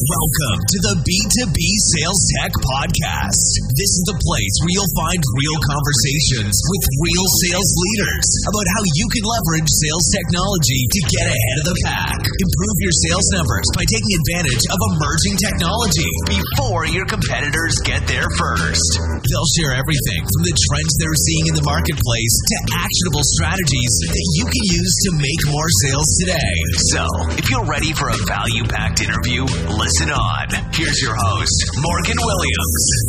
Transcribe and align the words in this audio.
Welcome 0.00 0.64
to 0.64 0.78
the 0.80 0.96
B2B 1.04 1.60
Sales 1.92 2.20
Tech 2.32 2.56
Podcast. 2.56 3.52
This 3.76 3.92
is 4.00 4.04
the 4.08 4.16
place 4.16 4.54
where 4.64 4.72
you'll 4.72 4.96
find 4.96 5.20
real 5.36 5.58
conversations 5.60 6.56
with 6.56 6.84
real 7.04 7.28
sales 7.44 7.68
leaders 7.68 8.24
about 8.48 8.64
how 8.64 8.82
you 8.96 9.06
can 9.12 9.28
leverage 9.28 9.68
sales 9.68 10.08
technology 10.08 10.88
to 10.88 11.00
get 11.04 11.28
ahead 11.28 11.56
of 11.60 11.66
the 11.68 11.78
pack. 11.84 12.16
Improve 12.16 12.78
your 12.80 12.96
sales 12.96 13.28
numbers 13.36 13.68
by 13.76 13.84
taking 13.92 14.12
advantage 14.24 14.64
of 14.72 14.80
emerging 14.96 15.36
technology 15.36 16.12
before 16.32 16.88
your 16.88 17.04
competitors 17.04 17.76
get 17.84 18.00
there 18.08 18.30
first. 18.40 18.88
They'll 19.04 19.52
share 19.60 19.76
everything 19.76 20.24
from 20.24 20.42
the 20.48 20.56
trends 20.64 20.92
they're 20.96 21.24
seeing 21.28 21.44
in 21.52 21.60
the 21.60 21.68
marketplace 21.68 22.34
to 22.48 22.56
actionable 22.88 23.26
strategies 23.36 23.92
that 24.08 24.26
you 24.40 24.48
can 24.48 24.64
use 24.80 24.94
to 25.12 25.20
make 25.20 25.40
more 25.52 25.68
sales 25.84 26.08
today. 26.24 26.56
So, 26.88 27.04
if 27.36 27.44
you're 27.52 27.68
ready 27.68 27.92
for 27.92 28.08
a 28.08 28.18
value 28.24 28.64
packed 28.64 29.04
interview, 29.04 29.44
listen 29.68 29.89
Listen 29.90 30.10
on. 30.12 30.46
Here's 30.72 31.02
your 31.02 31.16
host, 31.16 31.70
Morgan 31.78 32.16
Williams. 32.20 33.04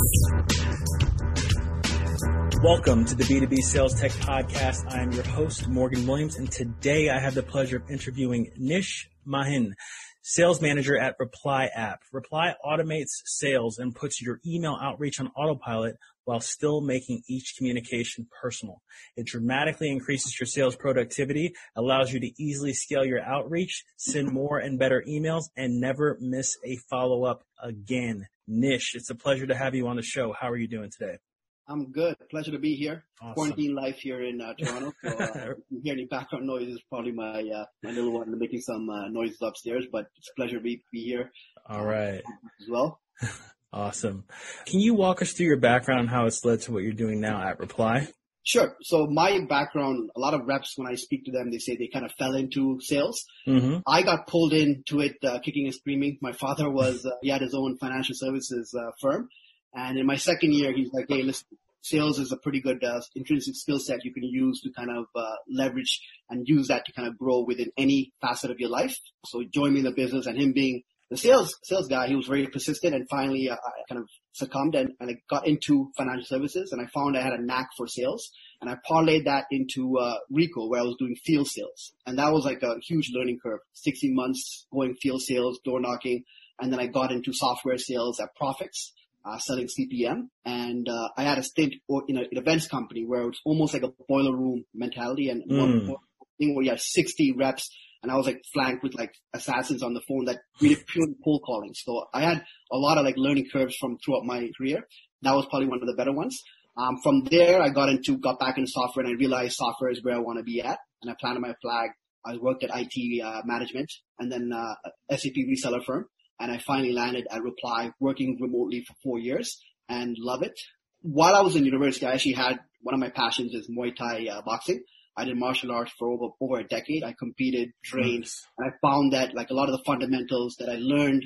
Welcome 2.63 3.05
to 3.05 3.13
the 3.13 3.23
B2B 3.23 3.57
Sales 3.57 3.93
Tech 3.93 4.09
Podcast. 4.13 4.91
I 4.91 5.03
am 5.03 5.11
your 5.11 5.21
host, 5.21 5.67
Morgan 5.67 6.07
Williams, 6.07 6.37
and 6.37 6.51
today 6.51 7.11
I 7.11 7.19
have 7.19 7.35
the 7.35 7.43
pleasure 7.43 7.77
of 7.77 7.83
interviewing 7.91 8.49
Nish 8.57 9.11
Mahin, 9.27 9.75
sales 10.21 10.61
manager 10.61 10.97
at 10.97 11.15
Reply 11.19 11.69
App. 11.73 12.01
Reply 12.11 12.55
automates 12.65 13.21
sales 13.25 13.77
and 13.77 13.95
puts 13.95 14.21
your 14.21 14.39
email 14.45 14.77
outreach 14.81 15.19
on 15.19 15.31
autopilot 15.35 15.97
while 16.25 16.39
still 16.39 16.81
making 16.81 17.23
each 17.27 17.55
communication 17.57 18.27
personal. 18.41 18.81
It 19.15 19.25
dramatically 19.25 19.89
increases 19.89 20.39
your 20.39 20.47
sales 20.47 20.75
productivity, 20.75 21.53
allows 21.75 22.13
you 22.13 22.19
to 22.19 22.31
easily 22.41 22.73
scale 22.73 23.05
your 23.05 23.21
outreach, 23.21 23.83
send 23.97 24.31
more 24.31 24.59
and 24.59 24.77
better 24.77 25.03
emails, 25.07 25.45
and 25.57 25.79
never 25.79 26.17
miss 26.21 26.57
a 26.63 26.77
follow 26.89 27.23
up 27.25 27.43
again. 27.61 28.27
Nish, 28.47 28.95
it's 28.95 29.09
a 29.09 29.15
pleasure 29.15 29.47
to 29.47 29.55
have 29.55 29.75
you 29.75 29.87
on 29.87 29.95
the 29.95 30.03
show. 30.03 30.33
How 30.39 30.49
are 30.49 30.57
you 30.57 30.67
doing 30.67 30.91
today? 30.91 31.17
I'm 31.67 31.91
good. 31.91 32.15
Pleasure 32.29 32.51
to 32.51 32.59
be 32.59 32.75
here. 32.75 33.03
Awesome. 33.21 33.33
Quarantine 33.33 33.75
life 33.75 33.97
here 33.99 34.23
in 34.23 34.41
uh, 34.41 34.53
Toronto. 34.59 34.93
So, 35.03 35.09
uh, 35.09 35.51
if 35.51 35.57
you 35.69 35.81
hear 35.83 35.93
any 35.93 36.05
background 36.05 36.47
noise, 36.47 36.67
is 36.67 36.81
probably 36.89 37.11
my 37.11 37.41
uh, 37.41 37.65
my 37.83 37.91
little 37.91 38.11
one 38.11 38.37
making 38.37 38.61
some 38.61 38.89
uh, 38.89 39.07
noises 39.07 39.41
upstairs. 39.41 39.85
But 39.91 40.07
it's 40.17 40.29
a 40.29 40.35
pleasure 40.35 40.57
to 40.57 40.63
be, 40.63 40.83
be 40.91 41.03
here. 41.03 41.31
All 41.67 41.85
right. 41.85 42.21
As 42.61 42.69
well. 42.69 42.99
Awesome. 43.73 44.25
Can 44.65 44.81
you 44.81 44.93
walk 44.93 45.21
us 45.21 45.31
through 45.31 45.45
your 45.45 45.55
background 45.55 46.01
and 46.01 46.09
how 46.09 46.25
it's 46.25 46.43
led 46.43 46.59
to 46.63 46.73
what 46.73 46.83
you're 46.83 46.91
doing 46.91 47.21
now 47.21 47.41
at 47.41 47.57
Reply? 47.57 48.09
Sure. 48.43 48.75
So 48.81 49.05
my 49.07 49.39
background, 49.47 50.09
a 50.15 50.19
lot 50.19 50.33
of 50.33 50.47
reps, 50.47 50.73
when 50.75 50.91
I 50.91 50.95
speak 50.95 51.25
to 51.25 51.31
them, 51.31 51.51
they 51.51 51.59
say 51.59 51.77
they 51.77 51.87
kind 51.87 52.05
of 52.05 52.11
fell 52.13 52.33
into 52.33 52.79
sales. 52.81 53.23
Mm-hmm. 53.47 53.77
I 53.87 54.01
got 54.01 54.27
pulled 54.27 54.53
into 54.53 54.99
it, 54.99 55.17
uh, 55.23 55.39
kicking 55.39 55.67
and 55.67 55.75
screaming. 55.75 56.17
My 56.21 56.33
father 56.33 56.69
was, 56.69 57.05
uh, 57.05 57.11
he 57.21 57.29
had 57.29 57.41
his 57.41 57.53
own 57.53 57.77
financial 57.77 58.15
services 58.15 58.75
uh, 58.77 58.91
firm. 58.99 59.29
And 59.73 59.97
in 59.97 60.05
my 60.05 60.17
second 60.17 60.53
year, 60.53 60.73
he's 60.73 60.91
like, 60.93 61.05
hey, 61.07 61.23
listen, 61.23 61.47
sales 61.81 62.19
is 62.19 62.31
a 62.31 62.37
pretty 62.37 62.61
good 62.61 62.83
uh, 62.83 63.01
intrinsic 63.15 63.55
skill 63.55 63.79
set 63.79 64.05
you 64.05 64.13
can 64.13 64.23
use 64.23 64.61
to 64.61 64.71
kind 64.71 64.89
of 64.89 65.05
uh, 65.15 65.35
leverage 65.49 66.01
and 66.29 66.47
use 66.47 66.67
that 66.67 66.85
to 66.85 66.93
kind 66.93 67.07
of 67.07 67.17
grow 67.17 67.43
within 67.45 67.71
any 67.77 68.11
facet 68.21 68.51
of 68.51 68.59
your 68.59 68.69
life. 68.69 68.97
So 69.25 69.39
he 69.39 69.47
joined 69.47 69.73
me 69.73 69.79
in 69.79 69.85
the 69.85 69.91
business 69.91 70.25
and 70.25 70.39
him 70.39 70.53
being 70.53 70.83
the 71.11 71.17
sales 71.17 71.59
sales 71.63 71.89
guy, 71.89 72.07
he 72.07 72.15
was 72.15 72.27
very 72.27 72.47
persistent, 72.47 72.95
and 72.95 73.05
finally 73.09 73.49
uh, 73.49 73.55
I 73.55 73.83
kind 73.89 74.01
of 74.01 74.07
succumbed 74.31 74.75
and, 74.75 74.93
and 75.01 75.09
I 75.09 75.15
got 75.29 75.45
into 75.45 75.91
financial 75.97 76.25
services, 76.25 76.71
and 76.71 76.81
I 76.81 76.85
found 76.93 77.17
I 77.17 77.21
had 77.21 77.33
a 77.33 77.41
knack 77.41 77.67
for 77.75 77.85
sales, 77.85 78.31
and 78.61 78.69
I 78.69 78.77
parlayed 78.89 79.25
that 79.25 79.43
into 79.51 79.97
uh, 79.97 80.15
Ricoh, 80.31 80.69
where 80.69 80.79
I 80.79 80.83
was 80.83 80.95
doing 80.97 81.17
field 81.17 81.49
sales, 81.49 81.91
and 82.05 82.17
that 82.17 82.31
was 82.31 82.45
like 82.45 82.63
a 82.63 82.79
huge 82.87 83.11
learning 83.13 83.39
curve. 83.43 83.59
16 83.73 84.15
months 84.15 84.65
going 84.73 84.95
field 85.01 85.21
sales, 85.21 85.59
door 85.65 85.81
knocking, 85.81 86.23
and 86.61 86.71
then 86.71 86.79
I 86.79 86.87
got 86.87 87.11
into 87.11 87.33
software 87.33 87.77
sales 87.77 88.21
at 88.21 88.29
Prophix. 88.41 88.93
Uh, 89.23 89.37
selling 89.37 89.67
CPM, 89.67 90.29
and 90.45 90.89
uh, 90.89 91.09
I 91.15 91.21
had 91.21 91.37
a 91.37 91.43
stint 91.43 91.75
in 92.07 92.17
an 92.17 92.25
events 92.31 92.67
company 92.67 93.05
where 93.05 93.21
it 93.21 93.27
was 93.27 93.41
almost 93.45 93.73
like 93.75 93.83
a 93.83 93.93
boiler 94.09 94.35
room 94.35 94.65
mentality, 94.73 95.29
and 95.29 95.43
mm. 95.43 95.59
one 95.59 95.95
thing 96.39 96.55
where 96.55 96.65
you 96.65 96.71
had 96.71 96.79
60 96.79 97.35
reps 97.37 97.69
and 98.03 98.11
I 98.11 98.15
was 98.17 98.25
like 98.25 98.41
flanked 98.53 98.83
with 98.83 98.95
like 98.95 99.13
assassins 99.33 99.83
on 99.83 99.93
the 99.93 100.01
phone 100.07 100.25
that 100.25 100.39
really 100.59 100.75
purely 100.87 101.15
cold 101.23 101.43
calling. 101.45 101.73
So 101.73 102.05
I 102.13 102.21
had 102.21 102.43
a 102.71 102.77
lot 102.77 102.97
of 102.97 103.05
like 103.05 103.15
learning 103.17 103.47
curves 103.51 103.75
from 103.79 103.97
throughout 104.03 104.25
my 104.25 104.49
career. 104.57 104.87
That 105.21 105.35
was 105.35 105.45
probably 105.49 105.67
one 105.67 105.81
of 105.81 105.87
the 105.87 105.95
better 105.95 106.11
ones. 106.11 106.41
Um, 106.77 106.97
from 107.03 107.25
there, 107.25 107.61
I 107.61 107.69
got 107.69 107.89
into, 107.89 108.17
got 108.17 108.39
back 108.39 108.57
into 108.57 108.71
software 108.71 109.05
and 109.05 109.13
I 109.13 109.17
realized 109.17 109.53
software 109.53 109.91
is 109.91 110.03
where 110.03 110.15
I 110.15 110.19
want 110.19 110.39
to 110.39 110.43
be 110.43 110.61
at. 110.61 110.79
And 111.01 111.11
I 111.11 111.15
planted 111.19 111.41
my 111.41 111.53
flag. 111.61 111.91
I 112.25 112.37
worked 112.37 112.63
at 112.63 112.71
IT 112.73 113.23
uh, 113.23 113.41
management 113.45 113.91
and 114.19 114.31
then 114.31 114.51
uh, 114.53 114.75
SAP 115.15 115.33
reseller 115.33 115.83
firm. 115.83 116.05
And 116.39 116.51
I 116.51 116.57
finally 116.57 116.93
landed 116.93 117.27
at 117.29 117.41
Reply 117.41 117.91
working 117.99 118.37
remotely 118.41 118.83
for 118.87 118.95
four 119.03 119.19
years 119.19 119.59
and 119.89 120.15
love 120.17 120.41
it. 120.43 120.59
While 121.01 121.35
I 121.35 121.41
was 121.41 121.55
in 121.55 121.65
university, 121.65 122.05
I 122.05 122.13
actually 122.13 122.33
had 122.33 122.59
one 122.81 122.93
of 122.93 122.99
my 122.99 123.09
passions 123.09 123.53
is 123.53 123.69
Muay 123.69 123.95
Thai 123.95 124.27
uh, 124.27 124.41
boxing. 124.41 124.83
I 125.17 125.25
did 125.25 125.37
martial 125.37 125.71
arts 125.71 125.91
for 125.99 126.09
over, 126.09 126.33
over 126.39 126.59
a 126.59 126.67
decade. 126.67 127.03
I 127.03 127.13
competed, 127.17 127.71
trained, 127.83 128.27
and 128.57 128.71
I 128.71 128.73
found 128.81 129.13
that 129.13 129.35
like 129.35 129.49
a 129.49 129.53
lot 129.53 129.69
of 129.69 129.73
the 129.73 129.83
fundamentals 129.85 130.55
that 130.59 130.69
I 130.69 130.77
learned 130.79 131.23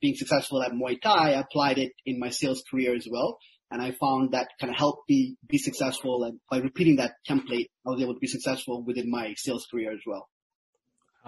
being 0.00 0.16
successful 0.16 0.62
at 0.62 0.72
Muay 0.72 1.00
Thai, 1.00 1.32
I 1.32 1.40
applied 1.40 1.78
it 1.78 1.92
in 2.04 2.18
my 2.18 2.30
sales 2.30 2.62
career 2.70 2.94
as 2.94 3.06
well. 3.10 3.38
And 3.70 3.82
I 3.82 3.92
found 3.92 4.32
that 4.32 4.48
kind 4.60 4.72
of 4.72 4.78
helped 4.78 5.08
me 5.08 5.36
be 5.46 5.58
successful. 5.58 6.24
And 6.24 6.40
by 6.50 6.58
repeating 6.58 6.96
that 6.96 7.12
template, 7.28 7.66
I 7.86 7.90
was 7.90 8.00
able 8.00 8.14
to 8.14 8.20
be 8.20 8.26
successful 8.26 8.82
within 8.82 9.10
my 9.10 9.34
sales 9.36 9.66
career 9.70 9.92
as 9.92 10.00
well. 10.06 10.28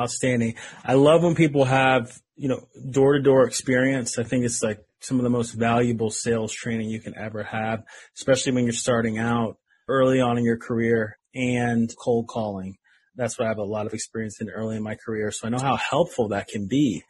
Outstanding. 0.01 0.55
I 0.83 0.95
love 0.95 1.23
when 1.23 1.35
people 1.35 1.65
have, 1.67 2.19
you 2.41 2.49
know, 2.49 2.67
door 2.91 3.13
to 3.13 3.21
door 3.21 3.47
experience. 3.47 4.19
I 4.19 4.23
think 4.23 4.47
it's 4.47 4.63
like 4.63 4.81
some 5.01 5.19
of 5.19 5.25
the 5.25 5.31
most 5.31 5.51
valuable 5.51 6.11
sales 6.11 6.55
training 6.55 6.89
you 6.89 6.99
can 6.99 7.15
ever 7.15 7.43
have, 7.43 7.83
especially 8.17 8.53
when 8.53 8.65
you're 8.65 8.73
starting 8.73 9.19
out 9.19 9.59
early 9.89 10.23
on 10.23 10.39
in 10.39 10.45
your 10.45 10.57
career 10.57 11.19
and 11.35 11.95
cold 12.03 12.29
calling. 12.29 12.77
That's 13.15 13.39
what 13.39 13.45
I 13.45 13.49
have 13.49 13.59
a 13.59 13.63
lot 13.63 13.85
of 13.85 13.93
experience 13.93 14.41
in 14.41 14.49
early 14.49 14.79
in 14.79 14.83
my 14.83 14.95
career. 14.95 15.31
So 15.31 15.47
I 15.47 15.51
know 15.51 15.59
how 15.59 15.77
helpful 15.77 16.29
that 16.29 16.49
can 16.49 16.67
be. 16.67 17.03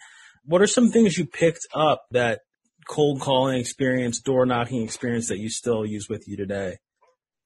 What 0.46 0.62
are 0.62 0.66
some 0.66 0.90
things 0.90 1.16
you 1.16 1.26
picked 1.26 1.64
up 1.72 2.06
that 2.10 2.40
cold 2.88 3.20
calling 3.20 3.60
experience, 3.60 4.18
door 4.18 4.46
knocking 4.46 4.82
experience 4.82 5.28
that 5.28 5.38
you 5.38 5.48
still 5.48 5.86
use 5.86 6.08
with 6.08 6.26
you 6.26 6.36
today? 6.36 6.78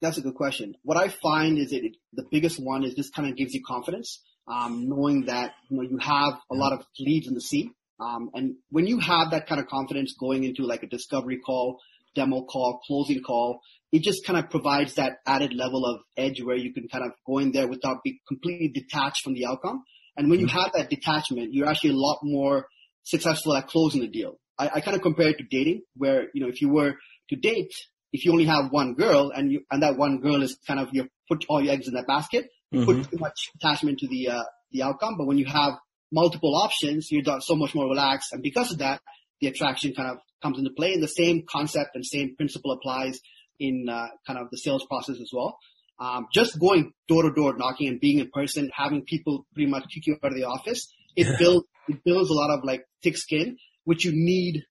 That's 0.01 0.17
a 0.17 0.21
good 0.21 0.33
question. 0.33 0.73
What 0.81 0.97
I 0.97 1.09
find 1.09 1.59
is 1.59 1.69
that 1.69 1.87
the 2.13 2.25
biggest 2.31 2.59
one 2.59 2.83
is 2.83 2.95
this 2.95 3.11
kind 3.11 3.29
of 3.29 3.37
gives 3.37 3.53
you 3.53 3.61
confidence, 3.63 4.23
um, 4.47 4.87
knowing 4.87 5.25
that 5.25 5.53
you 5.69 5.77
know 5.77 5.83
you 5.83 5.97
have 5.97 6.33
a 6.51 6.55
lot 6.55 6.73
of 6.73 6.85
leads 6.99 7.27
in 7.27 7.33
the 7.33 7.41
sea, 7.41 7.71
um, 7.99 8.29
and 8.33 8.55
when 8.69 8.87
you 8.87 8.99
have 8.99 9.31
that 9.31 9.47
kind 9.47 9.61
of 9.61 9.67
confidence 9.67 10.15
going 10.19 10.43
into 10.43 10.63
like 10.63 10.83
a 10.83 10.87
discovery 10.87 11.39
call, 11.39 11.79
demo 12.13 12.43
call, 12.43 12.81
closing 12.85 13.21
call, 13.21 13.61
it 13.91 14.01
just 14.01 14.25
kind 14.25 14.37
of 14.37 14.49
provides 14.49 14.95
that 14.95 15.17
added 15.25 15.53
level 15.53 15.85
of 15.85 16.01
edge 16.17 16.41
where 16.41 16.57
you 16.57 16.73
can 16.73 16.87
kind 16.87 17.05
of 17.05 17.11
go 17.25 17.37
in 17.37 17.51
there 17.51 17.67
without 17.67 18.03
being 18.03 18.19
completely 18.27 18.67
detached 18.67 19.23
from 19.23 19.33
the 19.33 19.45
outcome. 19.45 19.83
And 20.17 20.29
when 20.29 20.39
you 20.39 20.47
mm-hmm. 20.47 20.57
have 20.57 20.71
that 20.73 20.89
detachment, 20.89 21.53
you're 21.53 21.67
actually 21.67 21.91
a 21.91 21.97
lot 21.97 22.19
more 22.23 22.67
successful 23.03 23.55
at 23.55 23.67
closing 23.67 24.01
the 24.01 24.07
deal. 24.07 24.39
I, 24.57 24.69
I 24.75 24.81
kind 24.81 24.95
of 24.95 25.01
compare 25.01 25.29
it 25.29 25.37
to 25.37 25.43
dating 25.49 25.83
where, 25.95 26.27
you 26.33 26.41
know, 26.41 26.49
if 26.49 26.61
you 26.61 26.69
were 26.69 26.95
to 27.29 27.35
date, 27.35 27.73
if 28.11 28.25
you 28.25 28.31
only 28.31 28.45
have 28.45 28.71
one 28.71 28.93
girl 28.93 29.31
and 29.35 29.51
you, 29.51 29.61
and 29.71 29.83
that 29.83 29.97
one 29.97 30.19
girl 30.21 30.41
is 30.41 30.57
kind 30.67 30.79
of 30.79 30.89
you 30.91 31.07
put 31.29 31.45
all 31.49 31.61
your 31.61 31.73
eggs 31.73 31.87
in 31.87 31.93
that 31.95 32.07
basket, 32.07 32.47
mm-hmm. 32.75 33.01
put 33.01 33.11
too 33.11 33.17
much 33.17 33.51
attachment 33.55 33.99
to 33.99 34.07
the, 34.07 34.29
uh, 34.29 34.43
the 34.71 34.83
outcome. 34.83 35.15
But 35.17 35.27
when 35.27 35.37
you 35.37 35.45
have 35.45 35.73
multiple 36.11 36.55
options, 36.55 37.11
you're 37.11 37.23
so 37.41 37.55
much 37.55 37.75
more 37.75 37.87
relaxed. 37.87 38.33
And 38.33 38.41
because 38.41 38.71
of 38.71 38.79
that, 38.79 39.01
the 39.41 39.47
attraction 39.47 39.93
kind 39.93 40.09
of 40.09 40.17
comes 40.41 40.57
into 40.57 40.71
play. 40.71 40.93
And 40.93 41.03
the 41.03 41.07
same 41.07 41.43
concept 41.49 41.91
and 41.95 42.05
same 42.05 42.35
principle 42.35 42.71
applies 42.71 43.19
in 43.59 43.87
uh, 43.89 44.07
kind 44.27 44.39
of 44.39 44.49
the 44.51 44.57
sales 44.57 44.85
process 44.85 45.19
as 45.19 45.31
well. 45.33 45.57
Um, 45.99 46.27
just 46.33 46.59
going 46.59 46.91
door 47.07 47.23
to 47.23 47.33
door, 47.33 47.55
knocking 47.57 47.87
and 47.87 47.99
being 48.01 48.19
in 48.19 48.29
person, 48.29 48.69
having 48.73 49.03
people 49.03 49.45
pretty 49.53 49.69
much 49.69 49.85
kick 49.93 50.07
you 50.07 50.17
out 50.21 50.31
of 50.31 50.37
the 50.37 50.43
office, 50.43 50.91
it 51.15 51.39
builds 51.39 51.65
it 51.87 52.03
builds 52.03 52.29
a 52.29 52.33
lot 52.33 52.49
of 52.49 52.63
like 52.63 52.85
thick 53.03 53.15
skin, 53.15 53.57
which 53.85 54.03
you 54.03 54.11
need, 54.13 54.63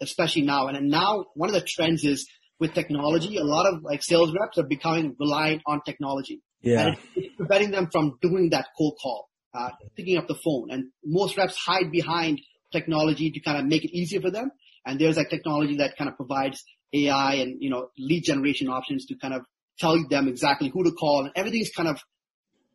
especially 0.00 0.42
now. 0.42 0.68
And 0.68 0.88
now 0.88 1.26
one 1.34 1.50
of 1.50 1.54
the 1.54 1.60
trends 1.60 2.04
is 2.04 2.26
with 2.58 2.74
technology, 2.74 3.36
a 3.36 3.44
lot 3.44 3.66
of 3.66 3.82
like 3.82 4.02
sales 4.02 4.32
reps 4.38 4.58
are 4.58 4.66
becoming 4.66 5.16
reliant 5.18 5.62
on 5.66 5.82
technology. 5.84 6.40
Yeah. 6.62 6.88
And 6.88 6.96
it's 7.16 7.34
preventing 7.36 7.70
them 7.70 7.88
from 7.90 8.18
doing 8.20 8.50
that 8.50 8.66
cold 8.76 8.98
call, 9.02 9.28
uh, 9.54 9.70
picking 9.96 10.16
up 10.18 10.28
the 10.28 10.34
phone. 10.34 10.70
And 10.70 10.90
most 11.04 11.36
reps 11.36 11.56
hide 11.56 11.90
behind 11.90 12.40
technology 12.72 13.30
to 13.30 13.40
kind 13.40 13.58
of 13.58 13.64
make 13.64 13.84
it 13.84 13.96
easier 13.96 14.20
for 14.20 14.30
them. 14.30 14.50
And 14.86 15.00
there's 15.00 15.16
like 15.16 15.30
technology 15.30 15.76
that 15.78 15.96
kind 15.96 16.08
of 16.08 16.16
provides 16.16 16.64
AI 16.92 17.34
and, 17.34 17.62
you 17.62 17.70
know, 17.70 17.88
lead 17.98 18.24
generation 18.24 18.68
options 18.68 19.06
to 19.06 19.16
kind 19.16 19.34
of 19.34 19.42
tell 19.78 19.96
them 20.08 20.28
exactly 20.28 20.68
who 20.68 20.84
to 20.84 20.92
call 20.92 21.24
and 21.24 21.32
everything's 21.34 21.70
kind 21.70 21.88
of 21.88 22.00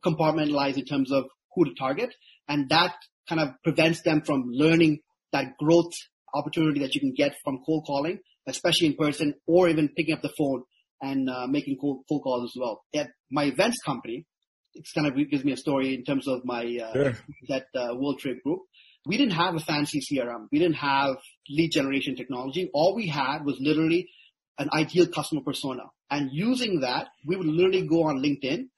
compartmentalized 0.04 0.78
in 0.78 0.86
terms 0.86 1.12
of 1.12 1.26
who 1.54 1.66
to 1.66 1.74
target. 1.78 2.14
And 2.48 2.70
that 2.70 2.96
kind 3.28 3.42
of 3.42 3.50
prevents 3.64 4.02
them 4.02 4.22
from 4.22 4.46
learning 4.48 5.00
that 5.32 5.58
growth 5.58 5.94
opportunity 6.34 6.82
that 6.82 6.94
you 6.94 7.02
can 7.02 7.14
get 7.16 7.36
from 7.44 7.60
cold 7.66 7.86
calling, 7.86 8.20
especially 8.48 8.88
in 8.88 8.96
person 8.96 9.36
or 9.48 9.70
even 9.70 9.90
picking 9.90 10.14
up 10.14 10.22
the 10.22 10.34
phone 10.38 10.64
and 11.02 11.30
uh, 11.30 11.48
making 11.48 11.78
cold, 11.80 12.04
cold 12.10 12.24
calls 12.24 12.52
as 12.52 12.60
well. 12.60 12.84
At 12.94 13.10
my 13.32 13.46
events 13.46 13.78
company, 13.86 14.26
it's 14.74 14.92
kind 14.92 15.08
of 15.08 15.16
gives 15.30 15.44
me 15.44 15.54
a 15.54 15.58
story 15.58 15.94
in 15.96 16.04
terms 16.04 16.28
of 16.28 16.42
my 16.44 16.64
uh, 16.64 16.94
Sure. 16.94 17.18
that 17.50 17.66
uh, 17.76 17.96
World 17.96 18.20
Trade 18.20 18.38
Group. 18.44 18.60
We 19.08 19.18
didn't 19.18 19.34
have 19.34 19.56
a 19.56 19.60
fancy 19.60 20.02
CRM. 20.02 20.48
We 20.52 20.60
didn't 20.60 20.78
have 20.78 21.18
lead 21.50 21.72
generation 21.72 22.16
technology. 22.16 22.70
All 22.74 22.96
we 22.96 23.08
had 23.08 23.46
was 23.46 23.58
literally 23.60 24.10
an 24.58 24.70
ideal 24.74 25.08
customer 25.08 25.42
persona. 25.42 25.84
And 26.10 26.30
using 26.32 26.82
that, 26.82 27.08
we 27.26 27.36
would 27.36 27.46
literally 27.46 27.88
go 27.88 28.04
on 28.06 28.18
LinkedIn, 28.24 28.70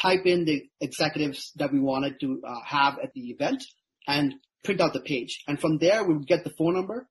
type 0.00 0.24
in 0.24 0.44
the 0.44 0.62
executives 0.80 1.52
that 1.56 1.72
we 1.72 1.80
wanted 1.80 2.18
to 2.20 2.40
uh, 2.46 2.60
have 2.64 2.98
at 3.02 3.12
the 3.14 3.30
event, 3.30 3.62
and 4.08 4.34
print 4.62 4.80
out 4.80 4.92
the 4.94 5.00
page. 5.00 5.42
And 5.46 5.60
from 5.60 5.78
there, 5.78 6.02
we 6.04 6.14
would 6.14 6.26
get 6.26 6.44
the 6.44 6.52
phone 6.58 6.74
number 6.74 7.06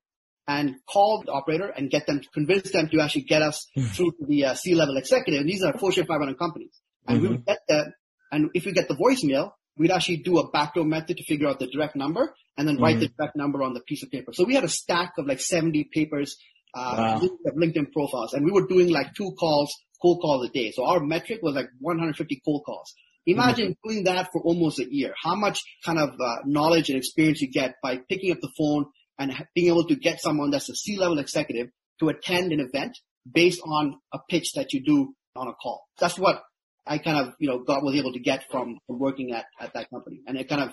and 0.48 0.76
call 0.90 1.24
the 1.26 1.32
operator 1.32 1.68
and 1.68 1.90
get 1.90 2.06
them 2.06 2.20
to 2.20 2.30
convince 2.30 2.72
them 2.72 2.90
to 2.90 3.00
actually 3.02 3.22
get 3.24 3.42
us 3.42 3.68
through 3.94 4.12
to 4.12 4.26
the 4.28 4.46
uh, 4.46 4.54
C-level 4.54 4.98
executive. 4.98 5.40
And 5.42 5.50
these 5.50 5.64
are 5.64 5.78
Fortune 5.78 6.06
500 6.06 6.38
companies. 6.38 6.72
And 7.08 7.22
we 7.22 7.28
would 7.30 7.46
get 7.46 7.60
them. 7.68 7.94
And 8.32 8.50
if 8.54 8.66
we 8.66 8.72
get 8.74 8.88
the 8.88 8.96
voicemail, 8.96 9.52
we'd 9.78 9.92
actually 9.92 10.18
do 10.18 10.40
a 10.40 10.50
backdoor 10.52 10.86
method 10.86 11.18
to 11.18 11.24
figure 11.24 11.48
out 11.48 11.60
the 11.60 11.68
direct 11.68 11.96
number 11.96 12.34
and 12.58 12.68
then 12.68 12.78
write 12.78 13.00
the 13.00 13.08
direct 13.18 13.36
number 13.36 13.64
on 13.64 13.74
the 13.74 13.80
piece 13.82 14.04
of 14.04 14.12
paper. 14.12 14.34
So 14.34 14.44
we 14.44 14.54
had 14.56 14.64
a 14.64 14.70
stack 14.70 15.14
of 15.18 15.26
like 15.28 15.40
70 15.40 15.90
papers, 15.94 16.36
uh, 16.76 16.96
Wow. 16.98 17.30
of 17.46 17.54
LinkedIn 17.56 17.92
profiles 17.92 18.34
and 18.34 18.44
we 18.46 18.52
were 18.52 18.68
doing 18.68 18.90
like 18.90 19.14
two 19.16 19.32
calls, 19.40 19.72
cold 20.02 20.20
calls 20.22 20.48
a 20.48 20.52
day. 20.52 20.72
So 20.72 20.86
our 20.86 21.00
metric 21.00 21.40
was 21.42 21.56
like 21.56 21.68
150 21.80 22.42
cold 22.44 22.64
calls. 22.66 22.94
Imagine 23.26 23.78
doing 23.88 24.04
that 24.04 24.30
for 24.34 24.42
almost 24.42 24.80
a 24.80 24.86
year. 24.94 25.14
How 25.24 25.36
much 25.36 25.62
kind 25.86 25.98
of 25.98 26.10
uh, 26.20 26.36
knowledge 26.46 26.90
and 26.90 26.98
experience 26.98 27.42
you 27.42 27.50
get 27.50 27.76
by 27.82 27.98
picking 28.10 28.32
up 28.32 28.40
the 28.42 28.52
phone 28.58 28.86
and 29.20 29.34
being 29.54 29.68
able 29.68 29.86
to 29.88 29.96
get 29.96 30.22
someone 30.22 30.52
that's 30.52 30.70
a 30.70 30.76
C-level 30.76 31.20
executive 31.20 31.68
to 32.00 32.10
attend 32.10 32.52
an 32.52 32.60
event 32.60 32.98
based 33.32 33.62
on 33.66 34.00
a 34.14 34.20
pitch 34.30 34.54
that 34.54 34.74
you 34.74 34.84
do 34.84 35.14
on 35.36 35.48
a 35.48 35.54
call. 35.54 35.86
That's 36.00 36.18
what 36.18 36.42
I 36.86 36.98
kind 36.98 37.18
of, 37.18 37.34
you 37.40 37.48
know, 37.48 37.60
got 37.60 37.84
was 37.84 37.96
able 37.96 38.14
to 38.14 38.20
get 38.20 38.46
from, 38.52 38.78
from 38.88 39.00
working 39.00 39.32
at, 39.32 39.46
at 39.60 39.74
that 39.74 39.90
company. 39.90 40.22
And 40.28 40.38
it 40.38 40.50
kind 40.50 40.62
of 40.62 40.72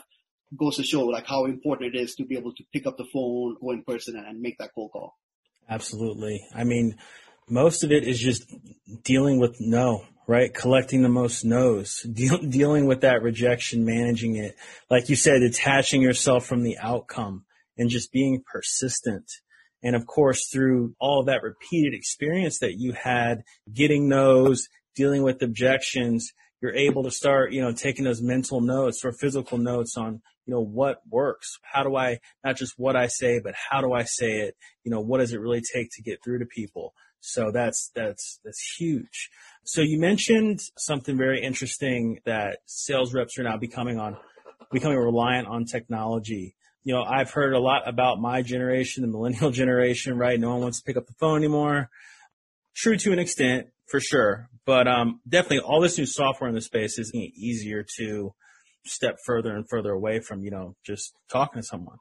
goes 0.58 0.76
to 0.76 0.82
show 0.82 1.04
like 1.04 1.26
how 1.26 1.44
important 1.44 1.94
it 1.94 1.98
is 1.98 2.14
to 2.16 2.24
be 2.24 2.36
able 2.36 2.52
to 2.54 2.64
pick 2.72 2.86
up 2.86 2.96
the 2.96 3.06
phone, 3.12 3.56
go 3.60 3.70
in 3.70 3.84
person 3.84 4.16
and, 4.16 4.40
make 4.40 4.58
that 4.58 4.70
cold 4.74 4.90
call. 4.92 5.14
Absolutely. 5.68 6.40
I 6.54 6.64
mean, 6.64 6.96
most 7.48 7.84
of 7.84 7.92
it 7.92 8.04
is 8.04 8.18
just 8.18 8.52
dealing 9.04 9.38
with 9.38 9.56
no, 9.60 10.04
right? 10.26 10.52
Collecting 10.52 11.02
the 11.02 11.08
most 11.08 11.44
no's, 11.44 12.02
deal, 12.12 12.38
dealing 12.38 12.86
with 12.86 13.02
that 13.02 13.22
rejection, 13.22 13.84
managing 13.84 14.36
it. 14.36 14.56
Like 14.90 15.08
you 15.08 15.16
said, 15.16 15.40
detaching 15.40 16.02
yourself 16.02 16.46
from 16.46 16.62
the 16.62 16.78
outcome 16.78 17.44
and 17.80 17.88
just 17.88 18.12
being 18.12 18.44
persistent. 18.46 19.24
And 19.82 19.96
of 19.96 20.06
course, 20.06 20.48
through 20.52 20.94
all 21.00 21.24
that 21.24 21.42
repeated 21.42 21.94
experience 21.94 22.58
that 22.58 22.74
you 22.78 22.92
had, 22.92 23.42
getting 23.72 24.10
those, 24.10 24.68
dealing 24.94 25.22
with 25.22 25.42
objections, 25.42 26.30
you're 26.60 26.74
able 26.74 27.02
to 27.04 27.10
start, 27.10 27.52
you 27.52 27.62
know, 27.62 27.72
taking 27.72 28.04
those 28.04 28.20
mental 28.20 28.60
notes 28.60 29.02
or 29.02 29.12
physical 29.12 29.56
notes 29.56 29.96
on, 29.96 30.20
you 30.44 30.52
know, 30.52 30.60
what 30.60 31.00
works. 31.08 31.58
How 31.62 31.82
do 31.82 31.96
I, 31.96 32.18
not 32.44 32.56
just 32.56 32.74
what 32.76 32.96
I 32.96 33.06
say, 33.06 33.40
but 33.42 33.54
how 33.70 33.80
do 33.80 33.94
I 33.94 34.04
say 34.04 34.40
it? 34.40 34.56
You 34.84 34.90
know, 34.90 35.00
what 35.00 35.20
does 35.20 35.32
it 35.32 35.40
really 35.40 35.62
take 35.62 35.88
to 35.92 36.02
get 36.02 36.22
through 36.22 36.40
to 36.40 36.46
people? 36.46 36.92
So 37.20 37.50
that's, 37.50 37.90
that's, 37.94 38.40
that's 38.44 38.76
huge. 38.78 39.30
So 39.64 39.80
you 39.80 39.98
mentioned 39.98 40.60
something 40.76 41.16
very 41.16 41.42
interesting 41.42 42.20
that 42.26 42.58
sales 42.66 43.14
reps 43.14 43.38
are 43.38 43.44
now 43.44 43.56
becoming 43.56 43.98
on, 43.98 44.18
becoming 44.70 44.98
reliant 44.98 45.48
on 45.48 45.64
technology. 45.64 46.56
You 46.82 46.94
know, 46.94 47.02
I've 47.02 47.30
heard 47.30 47.52
a 47.52 47.60
lot 47.60 47.86
about 47.86 48.20
my 48.20 48.42
generation, 48.42 49.02
the 49.02 49.08
millennial 49.08 49.50
generation, 49.62 50.16
right? 50.16 50.38
No 50.38 50.50
one 50.50 50.60
wants 50.60 50.78
to 50.78 50.84
pick 50.84 50.96
up 50.96 51.06
the 51.06 51.14
phone 51.18 51.36
anymore. 51.36 51.90
True 52.74 52.96
to 52.96 53.12
an 53.12 53.18
extent, 53.18 53.68
for 53.88 54.00
sure. 54.00 54.48
But 54.64 54.86
um, 54.88 55.20
definitely 55.28 55.60
all 55.60 55.80
this 55.80 55.98
new 55.98 56.06
software 56.06 56.48
in 56.48 56.54
the 56.54 56.60
space 56.60 56.98
is 56.98 57.12
easier 57.14 57.84
to 57.98 58.32
step 58.86 59.18
further 59.24 59.54
and 59.54 59.68
further 59.68 59.90
away 59.90 60.20
from, 60.20 60.42
you 60.42 60.50
know, 60.50 60.76
just 60.84 61.12
talking 61.30 61.60
to 61.60 61.66
someone. 61.66 61.96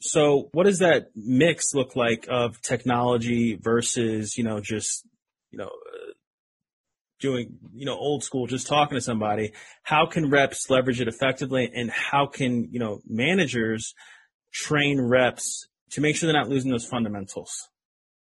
So 0.00 0.50
what 0.52 0.64
does 0.64 0.80
that 0.80 1.08
mix 1.14 1.74
look 1.74 1.96
like 1.96 2.26
of 2.28 2.60
technology 2.60 3.58
versus, 3.60 4.36
you 4.36 4.44
know, 4.44 4.60
just, 4.60 5.06
you 5.50 5.58
know, 5.58 5.66
uh, 5.66 6.12
doing, 7.20 7.58
you 7.74 7.86
know, 7.86 7.96
old 7.96 8.22
school, 8.22 8.46
just 8.46 8.66
talking 8.66 8.96
to 8.96 9.00
somebody? 9.00 9.52
How 9.82 10.06
can 10.06 10.30
reps 10.30 10.68
leverage 10.68 11.00
it 11.00 11.08
effectively 11.08 11.70
and 11.74 11.90
how 11.90 12.26
can, 12.26 12.68
you 12.70 12.78
know, 12.78 13.00
managers 13.06 13.94
train 14.62 15.00
reps 15.00 15.66
to 15.90 16.00
make 16.00 16.16
sure 16.16 16.26
they're 16.26 16.40
not 16.40 16.48
losing 16.48 16.70
those 16.70 16.86
fundamentals? 16.86 17.68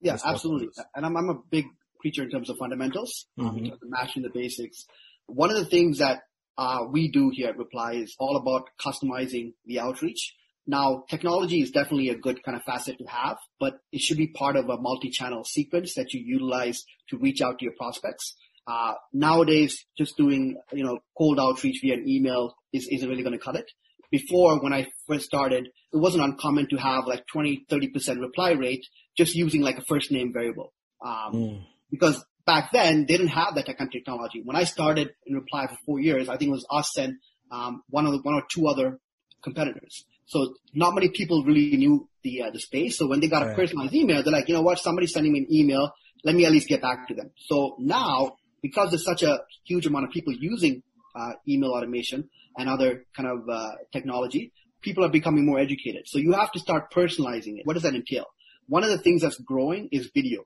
Yeah, 0.02 0.14
what 0.14 0.25
absolutely. 0.25 0.68
is. 0.68 0.84
And 0.96 1.06
I'm, 1.06 1.16
I'm 1.18 1.30
a 1.30 1.40
big 1.50 1.66
preacher 2.00 2.24
in 2.24 2.30
terms 2.30 2.50
of 2.50 2.58
fundamentals, 2.58 3.25
um, 3.40 3.58
terms 3.58 3.72
of 3.72 3.80
matching 3.84 4.24
the 4.24 4.30
basics. 4.30 4.86
One 5.28 5.50
of 5.50 5.58
the 5.58 5.66
things 5.66 6.00
that 6.00 6.22
uh, 6.58 6.80
we 6.90 7.10
do 7.10 7.31
here 7.34 7.50
at 7.50 7.58
Reply 7.58 7.94
is 7.94 8.16
all 8.20 8.38
about 8.38 8.70
customizing 8.80 9.54
the 9.66 9.80
outreach. 9.80 10.34
Now, 10.66 11.04
technology 11.10 11.62
is 11.62 11.72
definitely 11.72 12.10
a 12.10 12.16
good 12.16 12.42
kind 12.44 12.56
of 12.56 12.64
facet 12.64 12.98
to 12.98 13.06
have, 13.06 13.38
but 13.60 13.80
it 13.92 14.00
should 14.00 14.18
be 14.18 14.28
part 14.28 14.56
of 14.56 14.70
a 14.70 14.78
multi-channel 14.78 15.44
sequence 15.44 15.96
that 15.96 16.14
you 16.14 16.22
utilize 16.25 16.84
to 17.10 17.18
reach 17.18 17.42
out 17.42 17.60
to 17.60 17.66
your 17.66 17.74
prospects. 17.78 18.36
Uh, 18.66 18.94
nowadays, 19.12 19.86
just 19.98 20.16
doing, 20.16 20.56
you 20.72 20.86
know, 20.86 21.00
cold 21.18 21.38
outreach 21.40 21.80
via 21.81 21.96
an 21.96 22.08
email 22.08 22.56
is, 22.72 22.88
isn't 22.90 23.10
really 23.10 23.24
going 23.24 23.38
to 23.38 23.44
cut 23.44 23.56
it. 23.56 23.70
Before, 24.18 24.62
when 24.62 24.74
I 24.80 24.81
first 25.07 25.25
started, 25.25 25.63
it 25.92 25.98
wasn't 26.06 26.24
uncommon 26.24 26.68
to 26.69 26.77
have 26.77 27.07
like 27.07 27.24
20, 27.33 27.65
30% 27.68 28.21
reply 28.21 28.51
rate 28.51 28.86
just 29.18 29.33
using 29.33 29.62
like 29.63 29.80
a 29.80 29.86
first 29.92 30.12
name 30.12 30.31
variable. 30.31 30.69
Um, 31.04 31.31
Mm. 31.33 31.65
because 31.89 32.24
back 32.45 32.65
then 32.71 32.94
they 33.07 33.15
didn't 33.18 33.36
have 33.42 33.56
that 33.56 33.65
kind 33.65 33.88
of 33.88 33.92
technology. 33.92 34.39
When 34.48 34.55
I 34.55 34.65
started 34.65 35.08
in 35.25 35.34
reply 35.36 35.65
for 35.67 35.77
four 35.86 36.00
years, 36.00 36.29
I 36.29 36.38
think 36.38 36.50
it 36.50 36.58
was 36.60 36.67
us 36.70 36.96
and 37.03 37.12
um, 37.55 37.82
one 37.89 38.05
of 38.05 38.12
the, 38.13 38.20
one 38.29 38.36
or 38.36 38.43
two 38.53 38.67
other 38.67 39.00
competitors. 39.43 40.05
So 40.25 40.38
not 40.74 40.93
many 40.93 41.10
people 41.10 41.43
really 41.43 41.75
knew 41.75 42.08
the 42.24 42.43
uh, 42.43 42.51
the 42.51 42.60
space. 42.60 42.98
So 43.00 43.08
when 43.08 43.20
they 43.20 43.27
got 43.36 43.43
a 43.50 43.55
personalized 43.55 43.96
email, 43.96 44.22
they're 44.24 44.32
like, 44.39 44.48
you 44.48 44.53
know 44.53 44.62
what, 44.70 44.77
somebody's 44.79 45.13
sending 45.13 45.34
me 45.34 45.39
an 45.39 45.48
email. 45.60 45.91
Let 46.24 46.36
me 46.36 46.46
at 46.46 46.51
least 46.51 46.67
get 46.70 46.82
back 46.82 47.08
to 47.10 47.13
them. 47.15 47.32
So 47.50 47.75
now, 47.79 48.38
because 48.62 48.91
there's 48.91 49.03
such 49.13 49.24
a 49.24 49.39
huge 49.65 49.86
amount 49.88 50.05
of 50.05 50.12
people 50.12 50.34
using 50.34 50.84
uh, 51.15 51.34
email 51.48 51.72
automation 51.72 52.29
and 52.57 52.69
other 52.69 53.05
kind 53.15 53.29
of 53.29 53.50
uh, 53.50 53.72
technology, 53.91 54.51
people 54.81 55.03
are 55.03 55.10
becoming 55.10 55.45
more 55.45 55.60
educated. 55.60 56.03
So 56.05 56.19
you 56.19 56.33
have 56.33 56.51
to 56.51 56.60
start 56.60 56.91
personalizing 56.93 57.60
it. 57.60 57.65
What 57.65 57.74
does 57.74 57.83
that 57.83 57.95
entail? 57.95 58.25
One 58.67 58.83
of 58.83 58.89
the 58.89 58.98
things 58.98 59.22
that's 59.22 59.39
growing 59.39 59.89
is 59.91 60.10
video. 60.13 60.43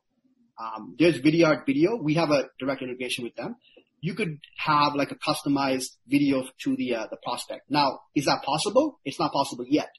Um, 0.60 0.96
there's 0.98 1.20
Vidyard 1.20 1.66
Video. 1.66 1.98
We 2.02 2.16
have 2.16 2.32
a 2.32 2.46
direct 2.60 2.82
integration 2.82 3.24
with 3.24 3.36
them. 3.36 3.56
You 4.02 4.16
could 4.16 4.40
have 4.58 4.96
like 4.96 5.12
a 5.12 5.16
customized 5.16 5.98
video 6.08 6.46
to 6.64 6.76
the 6.76 6.96
uh, 6.96 7.08
the 7.10 7.18
prospect. 7.24 7.70
Now, 7.70 8.00
is 8.16 8.26
that 8.26 8.44
possible? 8.44 9.00
It's 9.06 9.20
not 9.20 9.34
possible 9.34 9.66
yet. 9.68 9.90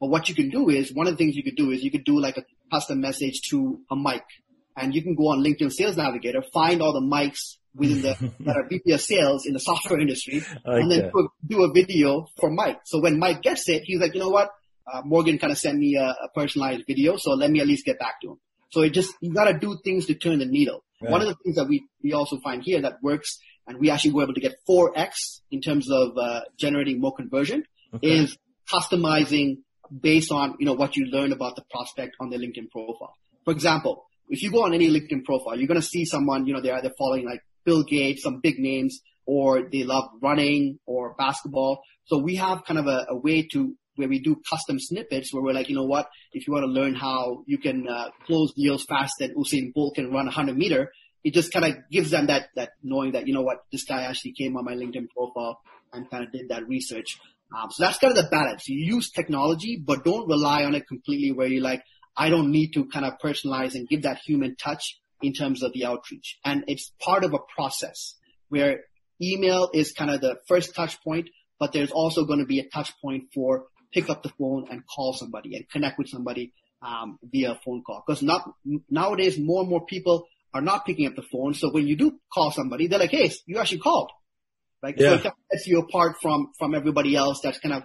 But 0.00 0.10
what 0.10 0.28
you 0.28 0.34
can 0.34 0.50
do 0.50 0.68
is 0.70 0.92
one 0.92 1.06
of 1.06 1.14
the 1.14 1.16
things 1.16 1.36
you 1.36 1.42
could 1.42 1.56
do 1.56 1.70
is 1.70 1.82
you 1.82 1.90
could 1.90 2.04
do 2.04 2.20
like 2.20 2.36
a 2.36 2.44
custom 2.70 3.00
message 3.00 3.42
to 3.50 3.80
a 3.90 3.96
Mike, 3.96 4.26
and 4.76 4.94
you 4.94 5.02
can 5.02 5.14
go 5.14 5.28
on 5.28 5.42
LinkedIn 5.44 5.72
Sales 5.72 5.96
Navigator, 5.96 6.42
find 6.52 6.82
all 6.82 6.92
the 6.92 7.00
Mikes 7.00 7.58
within 7.74 8.02
the 8.02 8.32
that 8.40 8.56
are 8.56 8.68
VP 8.68 8.92
of 8.92 9.00
sales 9.00 9.46
in 9.46 9.52
the 9.52 9.60
software 9.60 10.00
industry, 10.00 10.40
like 10.64 10.82
and 10.82 10.90
then 10.90 11.10
do 11.10 11.18
a, 11.18 11.46
do 11.46 11.62
a 11.64 11.72
video 11.72 12.26
for 12.38 12.50
Mike. 12.50 12.80
So 12.84 13.00
when 13.00 13.18
Mike 13.18 13.42
gets 13.42 13.68
it, 13.68 13.82
he's 13.84 14.00
like, 14.00 14.14
you 14.14 14.20
know 14.20 14.30
what? 14.30 14.50
Uh, 14.92 15.00
Morgan 15.04 15.38
kind 15.38 15.50
of 15.50 15.58
sent 15.58 15.78
me 15.78 15.96
a, 15.96 16.04
a 16.08 16.28
personalized 16.34 16.84
video, 16.86 17.16
so 17.16 17.32
let 17.32 17.50
me 17.50 17.60
at 17.60 17.66
least 17.66 17.84
get 17.86 17.98
back 17.98 18.20
to 18.22 18.32
him. 18.32 18.36
So 18.70 18.82
it 18.82 18.90
just 18.90 19.14
you 19.20 19.32
got 19.32 19.44
to 19.44 19.58
do 19.58 19.78
things 19.82 20.06
to 20.06 20.14
turn 20.14 20.40
the 20.40 20.46
needle. 20.46 20.84
Right. 21.00 21.10
One 21.10 21.20
of 21.22 21.28
the 21.28 21.36
things 21.42 21.56
that 21.56 21.66
we 21.68 21.86
we 22.02 22.12
also 22.12 22.38
find 22.38 22.62
here 22.62 22.80
that 22.82 23.02
works, 23.02 23.38
and 23.66 23.78
we 23.78 23.90
actually 23.90 24.12
were 24.12 24.24
able 24.24 24.34
to 24.34 24.40
get 24.40 24.56
4x 24.68 25.40
in 25.50 25.60
terms 25.60 25.90
of 25.90 26.18
uh, 26.18 26.42
generating 26.58 27.00
more 27.00 27.14
conversion, 27.14 27.64
Okay. 27.94 28.08
is 28.08 28.36
customizing 28.72 29.58
based 30.00 30.32
on 30.32 30.56
you 30.58 30.66
know 30.66 30.72
what 30.74 30.96
you 30.96 31.06
learn 31.06 31.32
about 31.32 31.56
the 31.56 31.62
prospect 31.70 32.16
on 32.20 32.30
their 32.30 32.38
LinkedIn 32.38 32.70
profile. 32.70 33.14
For 33.44 33.52
example, 33.52 34.04
if 34.28 34.42
you 34.42 34.50
go 34.50 34.64
on 34.64 34.74
any 34.74 34.88
LinkedIn 34.88 35.24
profile, 35.24 35.58
you're 35.58 35.68
going 35.68 35.80
to 35.80 35.86
see 35.86 36.04
someone 36.04 36.46
you 36.46 36.54
know 36.54 36.60
they're 36.60 36.76
either 36.76 36.92
following 36.98 37.24
like 37.24 37.40
Bill 37.64 37.82
Gates, 37.82 38.22
some 38.22 38.40
big 38.42 38.58
names, 38.58 39.00
or 39.26 39.68
they 39.70 39.84
love 39.84 40.08
running 40.22 40.78
or 40.86 41.14
basketball. 41.14 41.82
So 42.04 42.18
we 42.18 42.36
have 42.36 42.64
kind 42.64 42.78
of 42.78 42.86
a, 42.86 43.06
a 43.10 43.16
way 43.16 43.46
to 43.52 43.74
where 43.96 44.08
we 44.08 44.20
do 44.20 44.36
custom 44.48 44.78
snippets 44.78 45.32
where 45.32 45.42
we're 45.42 45.52
like, 45.52 45.68
you 45.68 45.76
know 45.76 45.84
what, 45.84 46.08
if 46.32 46.46
you 46.46 46.52
want 46.52 46.64
to 46.64 46.70
learn 46.70 46.94
how 46.94 47.44
you 47.46 47.58
can 47.58 47.88
uh, 47.88 48.10
close 48.26 48.52
deals 48.54 48.84
fast 48.84 49.14
than 49.20 49.34
Usain 49.34 49.72
Bolt 49.72 49.94
can 49.94 50.10
run 50.10 50.26
a 50.26 50.34
100 50.34 50.56
meter, 50.56 50.92
it 51.22 51.32
just 51.32 51.52
kind 51.52 51.64
of 51.64 51.76
gives 51.90 52.10
them 52.10 52.26
that, 52.26 52.48
that 52.56 52.70
knowing 52.82 53.12
that, 53.12 53.26
you 53.26 53.32
know 53.32 53.42
what, 53.42 53.58
this 53.72 53.84
guy 53.84 54.02
actually 54.02 54.32
came 54.32 54.56
on 54.56 54.64
my 54.64 54.74
LinkedIn 54.74 55.08
profile 55.16 55.60
and 55.92 56.10
kind 56.10 56.24
of 56.24 56.32
did 56.32 56.48
that 56.48 56.66
research. 56.66 57.18
Um, 57.56 57.70
so 57.70 57.84
that's 57.84 57.98
kind 57.98 58.16
of 58.16 58.22
the 58.22 58.28
balance. 58.30 58.68
You 58.68 58.96
use 58.96 59.10
technology, 59.10 59.80
but 59.82 60.04
don't 60.04 60.28
rely 60.28 60.64
on 60.64 60.74
it 60.74 60.88
completely 60.88 61.32
where 61.32 61.46
you're 61.46 61.62
like, 61.62 61.82
I 62.16 62.30
don't 62.30 62.50
need 62.50 62.72
to 62.74 62.86
kind 62.86 63.04
of 63.04 63.14
personalize 63.22 63.74
and 63.74 63.88
give 63.88 64.02
that 64.02 64.18
human 64.18 64.56
touch 64.56 65.00
in 65.22 65.32
terms 65.32 65.62
of 65.62 65.72
the 65.72 65.84
outreach. 65.86 66.38
And 66.44 66.64
it's 66.68 66.92
part 67.00 67.24
of 67.24 67.34
a 67.34 67.38
process 67.54 68.14
where 68.48 68.80
email 69.20 69.70
is 69.72 69.92
kind 69.92 70.10
of 70.10 70.20
the 70.20 70.36
first 70.46 70.74
touch 70.74 71.02
point, 71.02 71.30
but 71.58 71.72
there's 71.72 71.90
also 71.90 72.24
going 72.24 72.40
to 72.40 72.46
be 72.46 72.60
a 72.60 72.68
touch 72.68 72.92
point 73.00 73.24
for 73.34 73.66
pick 73.92 74.10
up 74.10 74.22
the 74.22 74.28
phone 74.30 74.66
and 74.70 74.82
call 74.86 75.14
somebody 75.14 75.56
and 75.56 75.68
connect 75.68 75.98
with 75.98 76.08
somebody 76.08 76.52
um, 76.82 77.18
via 77.22 77.58
phone 77.64 77.82
call. 77.82 78.02
Because 78.06 78.22
not 78.22 78.48
nowadays 78.90 79.38
more 79.38 79.62
and 79.62 79.70
more 79.70 79.86
people 79.86 80.26
are 80.52 80.60
not 80.60 80.84
picking 80.84 81.06
up 81.06 81.16
the 81.16 81.22
phone. 81.22 81.54
So 81.54 81.70
when 81.70 81.86
you 81.86 81.96
do 81.96 82.18
call 82.32 82.50
somebody, 82.50 82.86
they're 82.86 82.98
like, 82.98 83.10
"Hey, 83.10 83.30
you 83.46 83.58
actually 83.58 83.78
called." 83.78 84.10
Like 84.82 84.96
yeah. 84.98 85.08
so 85.08 85.14
it 85.14 85.22
sets 85.52 85.66
you 85.66 85.80
apart 85.80 86.16
from 86.20 86.52
from 86.58 86.74
everybody 86.74 87.16
else 87.16 87.40
that's 87.42 87.58
kind 87.58 87.74
of 87.74 87.84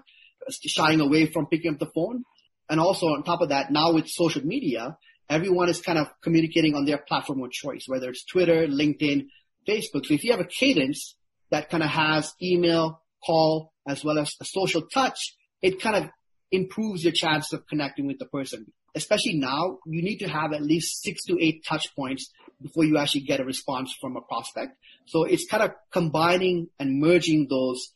shying 0.51 0.99
away 0.99 1.27
from 1.27 1.47
picking 1.47 1.73
up 1.73 1.79
the 1.79 1.89
phone. 1.95 2.23
And 2.69 2.79
also 2.79 3.07
on 3.07 3.23
top 3.23 3.41
of 3.41 3.49
that, 3.49 3.71
now 3.71 3.93
with 3.93 4.07
social 4.07 4.45
media, 4.45 4.97
everyone 5.29 5.69
is 5.69 5.81
kind 5.81 5.97
of 5.97 6.07
communicating 6.21 6.75
on 6.75 6.85
their 6.85 6.97
platform 6.97 7.41
of 7.43 7.51
choice, 7.51 7.85
whether 7.87 8.09
it's 8.09 8.25
Twitter, 8.25 8.67
LinkedIn, 8.67 9.27
Facebook. 9.67 10.05
So 10.05 10.13
if 10.13 10.23
you 10.23 10.31
have 10.31 10.39
a 10.39 10.45
cadence 10.45 11.15
that 11.51 11.69
kind 11.69 11.83
of 11.83 11.89
has 11.89 12.33
email, 12.41 13.01
call, 13.25 13.73
as 13.87 14.03
well 14.03 14.19
as 14.19 14.35
a 14.39 14.45
social 14.45 14.83
touch, 14.83 15.35
it 15.61 15.81
kind 15.81 15.95
of 15.95 16.09
improves 16.51 17.03
your 17.03 17.13
chance 17.13 17.53
of 17.53 17.67
connecting 17.67 18.07
with 18.07 18.19
the 18.19 18.25
person. 18.25 18.71
Especially 18.95 19.35
now, 19.35 19.79
you 19.85 20.01
need 20.01 20.17
to 20.17 20.27
have 20.27 20.51
at 20.53 20.63
least 20.63 21.03
six 21.03 21.23
to 21.25 21.37
eight 21.39 21.63
touch 21.67 21.95
points 21.95 22.31
before 22.61 22.85
you 22.85 22.97
actually 22.97 23.21
get 23.21 23.39
a 23.39 23.45
response 23.45 23.95
from 23.99 24.15
a 24.15 24.21
prospect. 24.21 24.75
So 25.05 25.23
it's 25.23 25.47
kind 25.47 25.63
of 25.63 25.71
combining 25.91 26.69
and 26.79 26.99
merging 26.99 27.47
those 27.49 27.91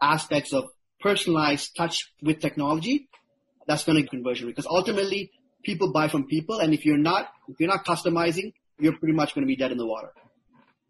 aspects 0.00 0.52
of 0.52 0.64
personalized 1.00 1.76
touch 1.76 2.12
with 2.22 2.40
technology. 2.40 3.08
That's 3.66 3.84
going 3.84 4.02
to 4.02 4.08
conversion 4.08 4.48
because 4.48 4.66
ultimately 4.66 5.30
people 5.62 5.92
buy 5.92 6.08
from 6.08 6.26
people. 6.26 6.58
And 6.58 6.74
if 6.74 6.84
you're 6.84 6.98
not, 6.98 7.28
if 7.48 7.60
you're 7.60 7.68
not 7.68 7.84
customizing, 7.84 8.52
you're 8.78 8.96
pretty 8.96 9.14
much 9.14 9.34
going 9.34 9.46
to 9.46 9.48
be 9.48 9.56
dead 9.56 9.72
in 9.72 9.78
the 9.78 9.86
water. 9.86 10.12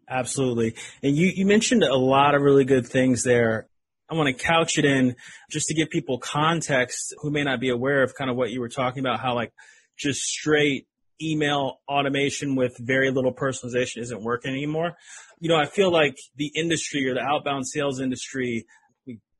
Absolutely. 0.09 0.75
And 1.01 1.15
you, 1.15 1.31
you 1.33 1.45
mentioned 1.45 1.83
a 1.83 1.95
lot 1.95 2.35
of 2.35 2.41
really 2.41 2.65
good 2.65 2.87
things 2.87 3.23
there. 3.23 3.67
I 4.09 4.15
want 4.15 4.35
to 4.35 4.43
couch 4.43 4.77
it 4.77 4.85
in 4.85 5.15
just 5.49 5.67
to 5.67 5.73
give 5.73 5.89
people 5.89 6.19
context 6.19 7.15
who 7.19 7.31
may 7.31 7.43
not 7.43 7.59
be 7.59 7.69
aware 7.69 8.03
of 8.03 8.13
kind 8.15 8.29
of 8.29 8.35
what 8.35 8.51
you 8.51 8.59
were 8.59 8.69
talking 8.69 8.99
about, 8.99 9.19
how 9.19 9.33
like 9.33 9.53
just 9.97 10.21
straight 10.21 10.87
email 11.21 11.79
automation 11.87 12.55
with 12.55 12.75
very 12.79 13.11
little 13.11 13.33
personalization 13.33 13.99
isn't 13.99 14.23
working 14.23 14.51
anymore. 14.51 14.93
You 15.39 15.49
know, 15.49 15.55
I 15.55 15.65
feel 15.65 15.91
like 15.91 16.17
the 16.35 16.51
industry 16.55 17.07
or 17.09 17.13
the 17.13 17.21
outbound 17.21 17.67
sales 17.67 17.99
industry 17.99 18.65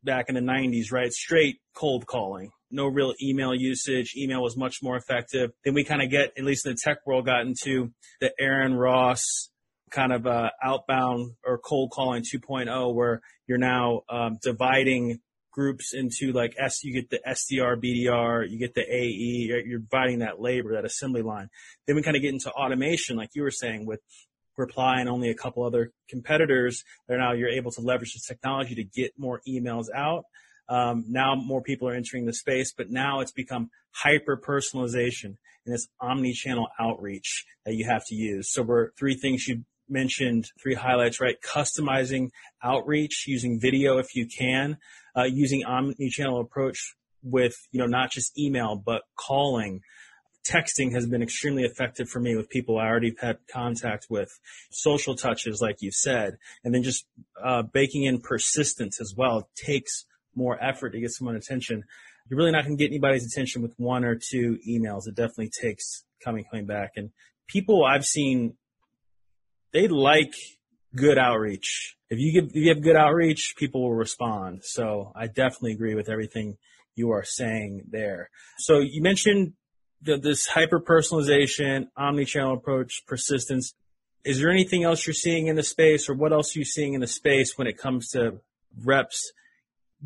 back 0.04 0.26
in 0.30 0.36
the 0.36 0.42
90s, 0.42 0.92
right? 0.92 1.12
Straight 1.12 1.58
cold 1.74 2.06
calling. 2.06 2.52
No 2.74 2.88
real 2.88 3.14
email 3.22 3.54
usage. 3.54 4.14
Email 4.18 4.42
was 4.42 4.58
much 4.58 4.78
more 4.82 4.98
effective. 4.98 5.52
Then 5.64 5.74
we 5.74 5.84
kind 5.84 6.02
of 6.02 6.10
get, 6.10 6.34
at 6.38 6.44
least 6.44 6.66
in 6.66 6.74
the 6.74 6.80
tech 6.84 7.06
world, 7.06 7.26
got 7.26 7.42
into 7.42 7.92
the 8.20 8.34
Aaron 8.40 8.74
Ross 8.74 9.50
kind 9.92 10.12
of 10.12 10.26
uh, 10.26 10.50
outbound 10.64 11.34
or 11.46 11.60
cold 11.60 11.92
calling 11.92 12.24
2.0 12.24 12.96
where 12.96 13.22
you're 13.48 13.60
now 13.60 14.02
um, 14.10 14.38
dividing 14.42 15.20
groups 15.52 15.94
into 15.94 16.32
like 16.32 16.56
S, 16.58 16.84
you 16.84 16.94
get 16.94 17.10
the 17.12 17.20
SDR, 17.28 17.78
BDR, 17.78 18.50
you 18.50 18.58
get 18.58 18.74
the 18.74 18.82
AE, 18.82 19.46
you're, 19.48 19.66
you're 19.66 19.80
dividing 19.80 20.20
that 20.20 20.42
labor, 20.42 20.74
that 20.74 20.84
assembly 20.84 21.22
line. 21.22 21.48
Then 21.86 21.96
we 21.96 22.02
kind 22.02 22.16
of 22.16 22.24
get 22.24 22.34
into 22.34 22.50
automation, 22.50 23.16
like 23.16 23.30
you 23.36 23.44
were 23.44 23.52
saying, 23.52 23.86
with 23.86 24.02
reply 24.58 25.00
and 25.00 25.10
only 25.10 25.30
a 25.30 25.36
couple 25.36 25.64
other 25.64 25.92
competitors. 26.10 26.84
They're 27.08 27.20
now 27.20 27.34
you're 27.34 27.50
able 27.50 27.72
to 27.72 27.82
leverage 27.82 28.14
this 28.14 28.26
technology 28.26 28.76
to 28.76 28.84
get 28.84 29.12
more 29.18 29.42
emails 29.48 29.86
out. 29.96 30.26
Um, 30.70 31.06
now 31.08 31.36
more 31.36 31.62
people 31.62 31.88
are 31.90 31.94
entering 31.94 32.26
the 32.26 32.34
space, 32.34 32.74
but 32.76 32.90
now 32.90 33.20
it's 33.20 33.32
become 33.32 33.70
hyper 33.92 34.38
personalization 34.38 35.38
and 35.66 35.74
this 35.74 35.88
omni-channel 36.00 36.68
outreach 36.80 37.46
that 37.66 37.76
you 37.76 37.86
have 37.86 38.06
to 38.08 38.16
use. 38.16 38.52
So 38.52 38.64
we're 38.64 38.92
three 38.98 39.16
things 39.16 39.48
you 39.48 39.64
mentioned, 39.90 40.50
three 40.62 40.76
highlights, 40.76 41.20
right? 41.20 41.36
Customizing 41.42 42.30
outreach 42.64 43.26
using 43.28 43.60
video 43.60 43.98
if 43.98 44.16
you 44.16 44.28
can, 44.28 44.78
uh, 45.18 45.24
using 45.24 45.64
omni-channel 45.64 46.40
approach 46.40 46.96
with, 47.22 47.56
you 47.72 47.80
know, 47.80 47.86
not 47.86 48.12
just 48.12 48.38
email, 48.38 48.76
but 48.76 49.04
calling, 49.16 49.82
texting 50.46 50.94
has 50.94 51.06
been 51.06 51.22
extremely 51.22 51.64
effective 51.64 52.10
for 52.10 52.20
me 52.20 52.36
with 52.36 52.50
people 52.50 52.78
I 52.78 52.88
already 52.88 53.16
had 53.20 53.38
contact 53.50 54.08
with, 54.10 54.30
social 54.72 55.16
touches, 55.16 55.62
like 55.62 55.78
you 55.82 55.92
said, 55.92 56.38
and 56.64 56.74
then 56.74 56.84
just 56.84 57.06
uh, 57.42 57.62
baking 57.62 58.04
in 58.04 58.20
persistence 58.20 59.00
as 59.00 59.14
well 59.16 59.50
takes 59.56 60.06
more 60.36 60.62
effort 60.64 60.92
to 60.92 61.00
get 61.00 61.12
someone 61.12 61.36
attention. 61.36 61.84
You're 62.30 62.38
really 62.38 62.52
not 62.52 62.64
going 62.66 62.78
to 62.78 62.82
get 62.82 62.92
anybody's 62.92 63.26
attention 63.26 63.62
with 63.62 63.74
one 63.78 64.04
or 64.06 64.16
two 64.16 64.60
emails. 64.68 65.08
It 65.08 65.16
definitely 65.16 65.52
takes 65.62 66.04
coming 66.24 66.46
coming 66.50 66.66
back. 66.66 66.92
And 66.96 67.12
people 67.48 67.84
I've 67.86 68.06
seen, 68.06 68.56
they 69.72 69.88
like 69.88 70.34
good 70.96 71.18
outreach. 71.18 71.96
If 72.10 72.20
you 72.20 72.32
give 72.32 72.52
if 72.52 72.56
you 72.56 72.70
have 72.70 72.82
good 72.82 72.96
outreach, 72.96 73.56
people 73.58 73.82
will 73.82 73.96
respond. 73.96 74.62
So 74.64 75.12
I 75.16 75.28
definitely 75.28 75.74
agree 75.74 75.96
with 75.96 76.10
everything 76.10 76.58
you 76.96 77.12
are 77.12 77.24
saying 77.24 77.88
there. 77.90 78.30
So 78.60 78.80
you 78.80 79.02
mentioned 79.02 79.54
the, 80.02 80.18
this 80.18 80.48
hyper 80.48 80.80
personalization, 80.80 81.88
omni-channel 81.98 82.54
approach, 82.54 83.04
persistence. 83.08 83.74
Is 84.24 84.40
there 84.40 84.52
anything 84.52 84.84
else 84.84 85.06
you're 85.06 85.14
seeing 85.14 85.48
in 85.48 85.56
the 85.56 85.64
space, 85.64 86.08
or 86.08 86.14
what 86.14 86.32
else 86.32 86.56
are 86.56 86.60
you 86.60 86.66
seeing 86.66 86.94
in 86.94 87.02
the 87.02 87.08
space 87.08 87.58
when 87.58 87.68
it 87.68 87.78
comes 87.78 88.10
to 88.10 88.40
reps 88.84 89.34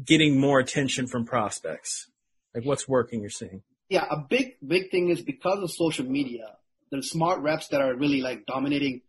getting 0.03 0.39
more 0.39 0.59
attention 0.59 1.07
from 1.07 1.25
prospects? 1.25 2.07
Like 2.53 2.65
what's 2.65 2.87
working? 2.87 3.21
You're 3.21 3.29
seeing? 3.29 3.61
Yeah, 3.89 4.05
a 4.09 4.17
big 4.17 4.55
big 4.65 4.91
thing 4.91 5.09
is 5.09 5.21
because 5.21 5.63
of 5.63 5.71
social 5.71 6.05
media. 6.05 6.55
The 6.91 7.01
smart 7.03 7.41
reps 7.41 7.67
that 7.69 7.81
are 7.81 7.95
really 7.95 8.21
like 8.21 8.45
dominating 8.45 9.01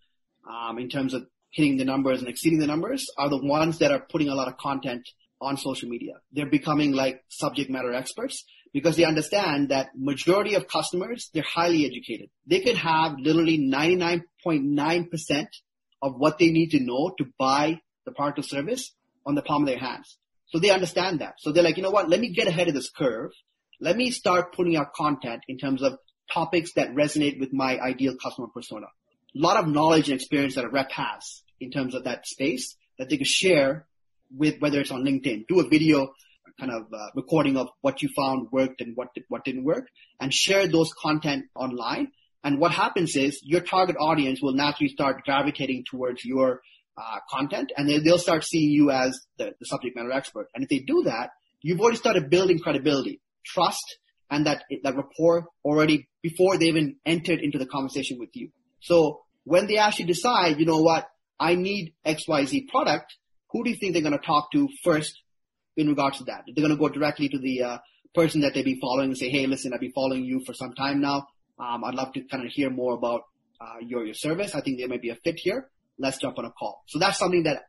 um, 0.48 0.78
in 0.78 0.88
terms 0.88 1.14
of 1.14 1.26
hitting 1.50 1.76
the 1.76 1.84
numbers 1.84 2.20
and 2.20 2.28
exceeding 2.28 2.58
the 2.58 2.66
numbers 2.66 3.06
are 3.16 3.28
the 3.28 3.38
ones 3.38 3.78
that 3.78 3.90
are 3.92 4.00
putting 4.00 4.28
a 4.28 4.34
lot 4.34 4.48
of 4.48 4.56
content 4.56 5.08
on 5.40 5.56
social 5.56 5.88
media. 5.88 6.14
They're 6.32 6.50
becoming 6.50 6.92
like 6.92 7.22
subject 7.28 7.70
matter 7.70 7.92
experts 7.92 8.44
because 8.72 8.96
they 8.96 9.04
understand 9.04 9.68
that 9.70 9.90
majority 9.96 10.54
of 10.54 10.66
customers, 10.68 11.30
they're 11.32 11.42
highly 11.42 11.86
educated. 11.86 12.28
They 12.46 12.60
could 12.60 12.76
have 12.76 13.18
literally 13.18 13.58
99.9% 13.58 15.46
of 16.02 16.14
what 16.16 16.38
they 16.38 16.50
need 16.50 16.70
to 16.70 16.80
know 16.80 17.14
to 17.18 17.26
buy 17.38 17.80
the 18.04 18.12
product 18.12 18.40
or 18.40 18.42
service 18.42 18.92
on 19.24 19.34
the 19.34 19.42
palm 19.42 19.62
of 19.62 19.68
their 19.68 19.78
hands. 19.78 20.18
So 20.50 20.58
they 20.58 20.70
understand 20.70 21.20
that. 21.20 21.34
So 21.38 21.52
they're 21.52 21.62
like, 21.62 21.76
you 21.76 21.82
know 21.82 21.90
what? 21.90 22.08
Let 22.08 22.20
me 22.20 22.30
get 22.30 22.46
ahead 22.46 22.68
of 22.68 22.74
this 22.74 22.90
curve. 22.90 23.30
Let 23.80 23.96
me 23.96 24.10
start 24.10 24.54
putting 24.54 24.76
out 24.76 24.94
content 24.94 25.42
in 25.46 25.58
terms 25.58 25.82
of 25.82 25.98
topics 26.32 26.72
that 26.74 26.94
resonate 26.94 27.38
with 27.38 27.52
my 27.52 27.78
ideal 27.78 28.14
customer 28.22 28.48
persona. 28.48 28.86
A 28.86 29.38
lot 29.38 29.56
of 29.56 29.68
knowledge 29.68 30.08
and 30.08 30.20
experience 30.20 30.54
that 30.54 30.64
a 30.64 30.68
rep 30.68 30.90
has 30.92 31.42
in 31.60 31.70
terms 31.70 31.94
of 31.94 32.04
that 32.04 32.26
space 32.26 32.76
that 32.98 33.08
they 33.08 33.18
could 33.18 33.26
share 33.26 33.86
with 34.34 34.60
whether 34.60 34.80
it's 34.80 34.90
on 34.90 35.04
LinkedIn, 35.04 35.46
do 35.48 35.60
a 35.60 35.68
video 35.68 36.12
kind 36.58 36.72
of 36.72 36.92
uh, 36.92 37.08
recording 37.14 37.56
of 37.56 37.68
what 37.82 38.02
you 38.02 38.08
found 38.16 38.48
worked 38.50 38.80
and 38.80 38.96
what 38.96 39.14
did, 39.14 39.24
what 39.28 39.44
didn't 39.44 39.64
work 39.64 39.86
and 40.20 40.34
share 40.34 40.66
those 40.66 40.92
content 40.92 41.44
online. 41.54 42.08
And 42.42 42.58
what 42.58 42.72
happens 42.72 43.16
is 43.16 43.40
your 43.42 43.60
target 43.60 43.96
audience 43.98 44.40
will 44.42 44.54
naturally 44.54 44.88
start 44.88 45.24
gravitating 45.24 45.84
towards 45.88 46.24
your 46.24 46.62
uh, 46.98 47.18
content 47.30 47.72
and 47.76 47.88
they, 47.88 47.98
they'll 47.98 48.18
start 48.18 48.44
seeing 48.44 48.70
you 48.70 48.90
as 48.90 49.18
the, 49.38 49.54
the 49.58 49.66
subject 49.66 49.96
matter 49.96 50.12
expert. 50.12 50.48
And 50.54 50.64
if 50.64 50.70
they 50.70 50.80
do 50.80 51.04
that, 51.04 51.30
you've 51.62 51.80
already 51.80 51.98
started 51.98 52.30
building 52.30 52.58
credibility, 52.58 53.20
trust, 53.44 53.98
and 54.30 54.46
that, 54.46 54.64
that 54.82 54.96
rapport 54.96 55.46
already 55.64 56.08
before 56.22 56.58
they 56.58 56.66
even 56.66 56.96
entered 57.06 57.40
into 57.40 57.58
the 57.58 57.66
conversation 57.66 58.18
with 58.18 58.30
you. 58.34 58.50
So 58.80 59.22
when 59.44 59.66
they 59.66 59.76
actually 59.76 60.06
decide, 60.06 60.58
you 60.58 60.66
know 60.66 60.80
what, 60.80 61.08
I 61.40 61.54
need 61.54 61.94
XYZ 62.04 62.68
product, 62.68 63.14
who 63.50 63.64
do 63.64 63.70
you 63.70 63.76
think 63.76 63.92
they're 63.92 64.02
going 64.02 64.18
to 64.18 64.26
talk 64.26 64.50
to 64.52 64.68
first 64.84 65.22
in 65.76 65.88
regards 65.88 66.18
to 66.18 66.24
that. 66.24 66.42
They're 66.46 66.66
going 66.66 66.76
to 66.76 66.80
go 66.80 66.88
directly 66.88 67.28
to 67.28 67.38
the 67.38 67.62
uh, 67.62 67.78
person 68.14 68.40
that 68.42 68.52
they 68.52 68.62
be 68.62 68.78
following 68.80 69.10
and 69.10 69.18
say, 69.18 69.30
hey, 69.30 69.46
listen, 69.46 69.72
I've 69.72 69.80
been 69.80 69.92
following 69.92 70.24
you 70.24 70.42
for 70.44 70.52
some 70.52 70.74
time 70.74 71.00
now. 71.00 71.28
Um, 71.58 71.84
I'd 71.84 71.94
love 71.94 72.12
to 72.14 72.22
kind 72.24 72.44
of 72.44 72.50
hear 72.52 72.68
more 72.68 72.94
about 72.94 73.22
uh, 73.60 73.78
your 73.80 74.04
your 74.04 74.14
service. 74.14 74.54
I 74.54 74.60
think 74.60 74.78
there 74.78 74.88
may 74.88 74.98
be 74.98 75.10
a 75.10 75.16
fit 75.16 75.36
here. 75.38 75.70
Let's 75.98 76.18
jump 76.18 76.38
on 76.38 76.44
a 76.44 76.50
call. 76.50 76.82
So 76.86 76.98
that's 76.98 77.18
something 77.18 77.44
that 77.44 77.64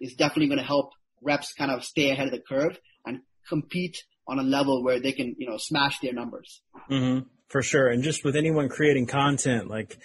is 0.00 0.14
definitely 0.14 0.48
going 0.48 0.58
to 0.58 0.64
help 0.64 0.90
reps 1.22 1.52
kind 1.52 1.70
of 1.70 1.84
stay 1.84 2.10
ahead 2.10 2.26
of 2.26 2.32
the 2.32 2.40
curve 2.40 2.78
and 3.04 3.20
compete 3.48 3.96
on 4.28 4.38
a 4.38 4.42
level 4.42 4.82
where 4.84 5.00
they 5.00 5.12
can, 5.12 5.34
you 5.38 5.48
know, 5.48 5.56
smash 5.58 6.00
their 6.00 6.12
numbers. 6.12 6.62
Mm-hmm, 6.90 7.26
for 7.48 7.62
sure. 7.62 7.88
And 7.88 8.02
just 8.02 8.24
with 8.24 8.36
anyone 8.36 8.68
creating 8.68 9.06
content, 9.06 9.68
like 9.68 9.98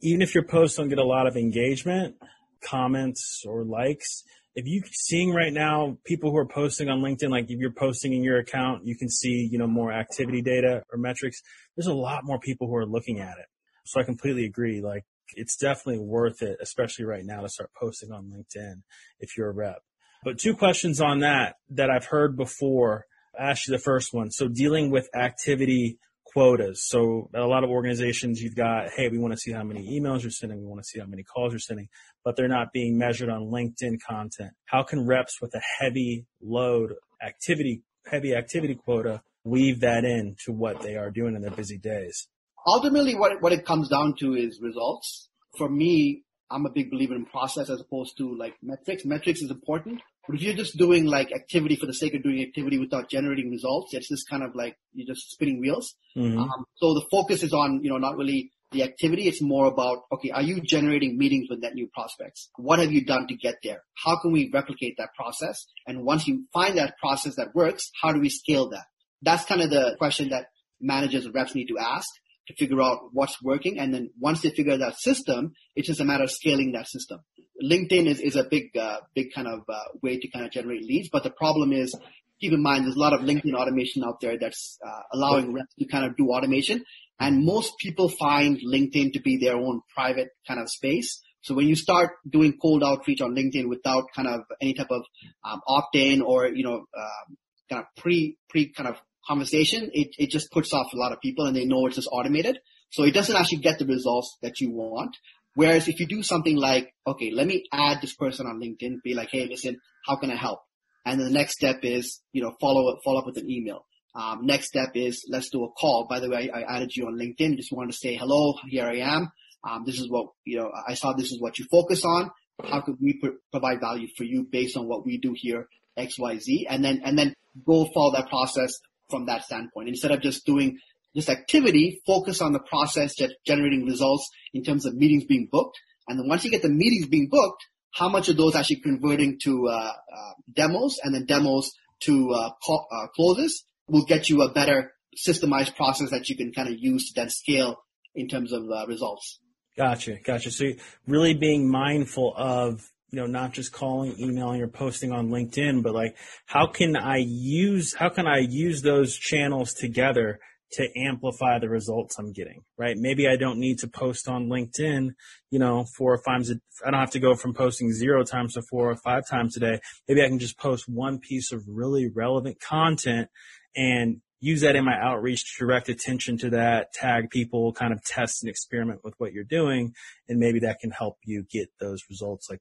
even 0.00 0.22
if 0.22 0.34
your 0.34 0.44
posts 0.44 0.76
don't 0.76 0.88
get 0.88 0.98
a 0.98 1.04
lot 1.04 1.26
of 1.26 1.36
engagement, 1.36 2.16
comments 2.62 3.44
or 3.46 3.64
likes, 3.64 4.24
if 4.54 4.64
you're 4.66 4.84
seeing 4.92 5.32
right 5.32 5.52
now 5.52 5.98
people 6.04 6.30
who 6.30 6.36
are 6.36 6.46
posting 6.46 6.88
on 6.88 7.00
LinkedIn, 7.00 7.30
like 7.30 7.50
if 7.50 7.58
you're 7.58 7.72
posting 7.72 8.12
in 8.12 8.22
your 8.22 8.38
account, 8.38 8.86
you 8.86 8.96
can 8.96 9.08
see, 9.08 9.48
you 9.50 9.58
know, 9.58 9.66
more 9.66 9.92
activity 9.92 10.42
data 10.42 10.82
or 10.92 10.98
metrics. 10.98 11.42
There's 11.76 11.88
a 11.88 11.94
lot 11.94 12.24
more 12.24 12.38
people 12.38 12.68
who 12.68 12.76
are 12.76 12.86
looking 12.86 13.18
at 13.18 13.38
it. 13.38 13.46
So 13.86 14.00
I 14.00 14.04
completely 14.04 14.44
agree. 14.44 14.80
Like 14.80 15.04
it's 15.34 15.56
definitely 15.56 16.00
worth 16.00 16.42
it, 16.42 16.58
especially 16.60 17.04
right 17.04 17.24
now 17.24 17.40
to 17.40 17.48
start 17.48 17.70
posting 17.78 18.12
on 18.12 18.30
LinkedIn 18.30 18.82
if 19.20 19.36
you're 19.36 19.50
a 19.50 19.54
rep. 19.54 19.82
But 20.24 20.38
two 20.38 20.54
questions 20.54 21.00
on 21.00 21.20
that 21.20 21.56
that 21.70 21.90
I've 21.90 22.06
heard 22.06 22.36
before. 22.36 23.06
Ask 23.38 23.66
you 23.66 23.72
the 23.72 23.82
first 23.82 24.14
one. 24.14 24.30
So 24.30 24.48
dealing 24.48 24.90
with 24.90 25.08
activity 25.14 25.98
quotas. 26.34 26.84
So 26.86 27.30
a 27.34 27.46
lot 27.46 27.64
of 27.64 27.70
organizations, 27.70 28.40
you've 28.40 28.56
got, 28.56 28.90
hey, 28.96 29.08
we 29.08 29.18
want 29.18 29.32
to 29.34 29.38
see 29.38 29.52
how 29.52 29.62
many 29.62 29.98
emails 29.98 30.22
you're 30.22 30.30
sending, 30.30 30.60
we 30.60 30.66
want 30.66 30.80
to 30.82 30.86
see 30.86 30.98
how 30.98 31.06
many 31.06 31.22
calls 31.22 31.52
you're 31.52 31.60
sending, 31.60 31.88
but 32.24 32.36
they're 32.36 32.48
not 32.48 32.72
being 32.72 32.98
measured 32.98 33.28
on 33.28 33.42
LinkedIn 33.42 33.98
content. 34.08 34.52
How 34.66 34.82
can 34.82 35.06
reps 35.06 35.40
with 35.40 35.54
a 35.54 35.60
heavy 35.78 36.26
load 36.42 36.94
activity, 37.24 37.82
heavy 38.06 38.34
activity 38.34 38.74
quota 38.74 39.22
weave 39.44 39.80
that 39.80 40.04
in 40.04 40.36
to 40.44 40.52
what 40.52 40.80
they 40.80 40.96
are 40.96 41.10
doing 41.10 41.36
in 41.36 41.42
their 41.42 41.50
busy 41.50 41.78
days? 41.78 42.28
Ultimately, 42.66 43.14
what 43.14 43.32
it, 43.32 43.42
what 43.42 43.52
it 43.52 43.66
comes 43.66 43.88
down 43.88 44.14
to 44.20 44.34
is 44.34 44.60
results. 44.60 45.28
For 45.58 45.68
me, 45.68 46.22
I'm 46.50 46.66
a 46.66 46.70
big 46.70 46.90
believer 46.90 47.14
in 47.14 47.26
process 47.26 47.70
as 47.70 47.80
opposed 47.80 48.16
to 48.18 48.36
like 48.36 48.54
metrics. 48.62 49.04
Metrics 49.04 49.42
is 49.42 49.50
important, 49.50 50.00
but 50.26 50.36
if 50.36 50.42
you're 50.42 50.54
just 50.54 50.76
doing 50.76 51.04
like 51.06 51.32
activity 51.32 51.76
for 51.76 51.86
the 51.86 51.94
sake 51.94 52.14
of 52.14 52.22
doing 52.22 52.42
activity 52.42 52.78
without 52.78 53.08
generating 53.08 53.50
results, 53.50 53.92
it's 53.92 54.08
just 54.08 54.28
kind 54.28 54.42
of 54.42 54.54
like 54.54 54.76
you're 54.92 55.06
just 55.06 55.30
spinning 55.30 55.60
wheels. 55.60 55.94
Mm-hmm. 56.16 56.38
Um, 56.38 56.64
so 56.76 56.94
the 56.94 57.04
focus 57.10 57.42
is 57.42 57.52
on, 57.52 57.80
you 57.82 57.90
know, 57.90 57.98
not 57.98 58.16
really 58.16 58.52
the 58.72 58.82
activity. 58.82 59.28
It's 59.28 59.42
more 59.42 59.66
about, 59.66 60.02
okay, 60.12 60.30
are 60.30 60.42
you 60.42 60.60
generating 60.60 61.16
meetings 61.18 61.48
with 61.48 61.60
net 61.60 61.74
new 61.74 61.88
prospects? 61.92 62.50
What 62.56 62.78
have 62.78 62.92
you 62.92 63.04
done 63.04 63.26
to 63.28 63.36
get 63.36 63.56
there? 63.62 63.82
How 64.04 64.20
can 64.20 64.32
we 64.32 64.50
replicate 64.52 64.96
that 64.98 65.14
process? 65.14 65.64
And 65.86 66.04
once 66.04 66.26
you 66.26 66.44
find 66.52 66.76
that 66.78 66.98
process 66.98 67.36
that 67.36 67.54
works, 67.54 67.90
how 68.02 68.12
do 68.12 68.20
we 68.20 68.28
scale 68.28 68.68
that? 68.70 68.84
That's 69.22 69.44
kind 69.44 69.62
of 69.62 69.70
the 69.70 69.96
question 69.98 70.30
that 70.30 70.46
managers 70.80 71.24
and 71.24 71.34
reps 71.34 71.54
need 71.54 71.68
to 71.68 71.78
ask 71.78 72.08
to 72.46 72.54
figure 72.54 72.80
out 72.82 73.08
what's 73.12 73.42
working. 73.42 73.78
And 73.78 73.92
then 73.92 74.10
once 74.18 74.42
they 74.42 74.50
figure 74.50 74.76
that 74.76 74.98
system, 74.98 75.52
it's 75.74 75.88
just 75.88 76.00
a 76.00 76.04
matter 76.04 76.24
of 76.24 76.30
scaling 76.30 76.72
that 76.72 76.88
system. 76.88 77.20
LinkedIn 77.62 78.06
is, 78.06 78.20
is 78.20 78.36
a 78.36 78.44
big, 78.44 78.76
uh, 78.76 78.98
big 79.14 79.32
kind 79.34 79.46
of 79.46 79.60
uh, 79.68 79.78
way 80.02 80.18
to 80.18 80.28
kind 80.28 80.44
of 80.44 80.50
generate 80.50 80.82
leads. 80.82 81.08
But 81.10 81.22
the 81.22 81.30
problem 81.30 81.72
is, 81.72 81.94
keep 82.40 82.52
in 82.52 82.62
mind, 82.62 82.84
there's 82.84 82.96
a 82.96 83.00
lot 83.00 83.12
of 83.12 83.20
LinkedIn 83.20 83.54
automation 83.54 84.04
out 84.04 84.20
there 84.20 84.36
that's 84.38 84.78
uh, 84.86 85.00
allowing 85.12 85.52
reps 85.52 85.74
to 85.78 85.86
kind 85.86 86.04
of 86.04 86.16
do 86.16 86.30
automation. 86.30 86.84
And 87.20 87.44
most 87.44 87.74
people 87.78 88.08
find 88.08 88.58
LinkedIn 88.58 89.12
to 89.12 89.20
be 89.20 89.38
their 89.38 89.56
own 89.56 89.82
private 89.94 90.30
kind 90.46 90.60
of 90.60 90.68
space. 90.68 91.22
So 91.42 91.54
when 91.54 91.68
you 91.68 91.76
start 91.76 92.12
doing 92.28 92.58
cold 92.60 92.82
outreach 92.82 93.20
on 93.20 93.36
LinkedIn 93.36 93.68
without 93.68 94.04
kind 94.16 94.26
of 94.26 94.40
any 94.60 94.74
type 94.74 94.90
of 94.90 95.02
um, 95.44 95.60
opt-in 95.68 96.22
or 96.22 96.48
you 96.48 96.64
know 96.64 96.76
um, 96.76 97.36
kind 97.68 97.82
of 97.82 98.02
pre 98.02 98.38
pre 98.48 98.72
kind 98.72 98.88
of 98.88 98.96
conversation, 99.26 99.90
it, 99.92 100.08
it 100.18 100.30
just 100.30 100.50
puts 100.50 100.72
off 100.72 100.92
a 100.92 100.96
lot 100.96 101.12
of 101.12 101.20
people 101.20 101.46
and 101.46 101.56
they 101.56 101.64
know 101.64 101.86
it's 101.86 101.96
just 101.96 102.08
automated. 102.10 102.58
So 102.90 103.04
it 103.04 103.12
doesn't 103.12 103.34
actually 103.34 103.58
get 103.58 103.78
the 103.78 103.86
results 103.86 104.36
that 104.42 104.60
you 104.60 104.70
want. 104.70 105.16
Whereas 105.54 105.88
if 105.88 106.00
you 106.00 106.06
do 106.06 106.22
something 106.22 106.56
like, 106.56 106.92
okay, 107.06 107.30
let 107.32 107.46
me 107.46 107.64
add 107.72 108.00
this 108.00 108.14
person 108.14 108.46
on 108.46 108.60
LinkedIn, 108.60 109.02
be 109.02 109.14
like, 109.14 109.28
hey, 109.30 109.46
listen, 109.48 109.78
how 110.06 110.16
can 110.16 110.30
I 110.30 110.36
help? 110.36 110.60
And 111.04 111.20
then 111.20 111.28
the 111.28 111.32
next 111.32 111.54
step 111.54 111.80
is, 111.82 112.20
you 112.32 112.42
know, 112.42 112.54
follow 112.60 112.90
up, 112.90 112.98
follow 113.04 113.20
up 113.20 113.26
with 113.26 113.36
an 113.36 113.50
email. 113.50 113.86
Um, 114.14 114.46
next 114.46 114.68
step 114.68 114.90
is 114.94 115.26
let's 115.28 115.50
do 115.50 115.64
a 115.64 115.70
call. 115.72 116.06
By 116.08 116.20
the 116.20 116.30
way, 116.30 116.50
I, 116.50 116.60
I 116.60 116.76
added 116.76 116.94
you 116.94 117.06
on 117.06 117.18
LinkedIn. 117.18 117.56
Just 117.56 117.72
wanted 117.72 117.92
to 117.92 117.98
say 117.98 118.16
hello. 118.16 118.54
Here 118.68 118.86
I 118.86 118.98
am. 118.98 119.28
Um, 119.68 119.82
this 119.84 119.98
is 119.98 120.10
what, 120.10 120.28
you 120.44 120.58
know, 120.58 120.70
I 120.86 120.94
saw 120.94 121.12
this 121.12 121.32
is 121.32 121.40
what 121.40 121.58
you 121.58 121.66
focus 121.70 122.04
on. 122.04 122.30
How 122.62 122.80
could 122.80 122.96
we 123.00 123.14
pr- 123.14 123.38
provide 123.50 123.80
value 123.80 124.08
for 124.16 124.24
you 124.24 124.46
based 124.50 124.76
on 124.76 124.86
what 124.86 125.04
we 125.04 125.18
do 125.18 125.34
here, 125.34 125.68
X, 125.96 126.18
Y, 126.18 126.38
Z? 126.38 126.66
And 126.68 126.84
then, 126.84 127.02
and 127.04 127.18
then 127.18 127.34
go 127.66 127.86
follow 127.92 128.12
that 128.12 128.28
process 128.28 128.72
from 129.10 129.26
that 129.26 129.44
standpoint. 129.44 129.88
Instead 129.88 130.10
of 130.10 130.20
just 130.20 130.46
doing 130.46 130.78
this 131.14 131.28
activity, 131.28 132.00
focus 132.06 132.40
on 132.40 132.52
the 132.52 132.60
process 132.60 133.14
that 133.16 133.36
generating 133.46 133.84
results 133.86 134.28
in 134.52 134.64
terms 134.64 134.84
of 134.84 134.94
meetings 134.94 135.24
being 135.24 135.48
booked. 135.50 135.78
And 136.08 136.18
then 136.18 136.28
once 136.28 136.44
you 136.44 136.50
get 136.50 136.62
the 136.62 136.68
meetings 136.68 137.06
being 137.06 137.28
booked, 137.30 137.64
how 137.92 138.08
much 138.08 138.28
of 138.28 138.36
those 138.36 138.56
actually 138.56 138.80
converting 138.80 139.38
to 139.44 139.68
uh, 139.68 139.72
uh, 139.72 140.32
demos 140.52 140.98
and 141.02 141.14
then 141.14 141.26
demos 141.26 141.70
to 142.00 142.30
uh, 142.32 142.50
call, 142.64 142.86
uh, 142.90 143.06
closes 143.14 143.64
will 143.88 144.04
get 144.04 144.28
you 144.28 144.42
a 144.42 144.52
better 144.52 144.92
systemized 145.16 145.76
process 145.76 146.10
that 146.10 146.28
you 146.28 146.36
can 146.36 146.52
kind 146.52 146.68
of 146.68 146.74
use 146.76 147.08
to 147.08 147.14
then 147.14 147.30
scale 147.30 147.76
in 148.14 148.28
terms 148.28 148.52
of 148.52 148.64
uh, 148.68 148.84
results. 148.86 149.38
Gotcha, 149.76 150.16
gotcha. 150.24 150.50
So 150.50 150.72
really 151.06 151.34
being 151.34 151.70
mindful 151.70 152.34
of 152.36 152.80
you 153.14 153.20
know, 153.20 153.26
not 153.26 153.52
just 153.52 153.70
calling, 153.70 154.18
emailing, 154.18 154.60
or 154.60 154.66
posting 154.66 155.12
on 155.12 155.28
LinkedIn, 155.28 155.84
but 155.84 155.94
like, 155.94 156.16
how 156.46 156.66
can 156.66 156.96
I 156.96 157.18
use, 157.18 157.94
how 157.94 158.08
can 158.08 158.26
I 158.26 158.38
use 158.38 158.82
those 158.82 159.16
channels 159.16 159.72
together 159.72 160.40
to 160.72 160.88
amplify 160.98 161.60
the 161.60 161.68
results 161.68 162.18
I'm 162.18 162.32
getting, 162.32 162.62
right? 162.76 162.96
Maybe 162.98 163.28
I 163.28 163.36
don't 163.36 163.60
need 163.60 163.78
to 163.78 163.86
post 163.86 164.28
on 164.28 164.48
LinkedIn, 164.48 165.10
you 165.52 165.60
know, 165.60 165.84
four 165.96 166.12
or 166.12 166.22
five, 166.26 166.38
times. 166.38 166.52
I 166.84 166.90
don't 166.90 166.98
have 166.98 167.12
to 167.12 167.20
go 167.20 167.36
from 167.36 167.54
posting 167.54 167.92
zero 167.92 168.24
times 168.24 168.54
to 168.54 168.62
four 168.68 168.90
or 168.90 168.96
five 168.96 169.22
times 169.30 169.56
a 169.56 169.60
day. 169.60 169.78
Maybe 170.08 170.20
I 170.20 170.26
can 170.26 170.40
just 170.40 170.58
post 170.58 170.86
one 170.88 171.20
piece 171.20 171.52
of 171.52 171.62
really 171.68 172.10
relevant 172.12 172.58
content 172.60 173.28
and 173.76 174.22
use 174.40 174.62
that 174.62 174.74
in 174.74 174.84
my 174.84 174.98
outreach 175.00 175.44
to 175.44 175.64
direct 175.64 175.88
attention 175.88 176.36
to 176.38 176.50
that, 176.50 176.92
tag 176.92 177.30
people, 177.30 177.72
kind 177.72 177.92
of 177.92 178.02
test 178.02 178.42
and 178.42 178.50
experiment 178.50 179.02
with 179.04 179.14
what 179.18 179.32
you're 179.32 179.44
doing. 179.44 179.92
And 180.28 180.40
maybe 180.40 180.58
that 180.60 180.80
can 180.80 180.90
help 180.90 181.18
you 181.24 181.44
get 181.48 181.68
those 181.78 182.02
results 182.10 182.48
like 182.50 182.58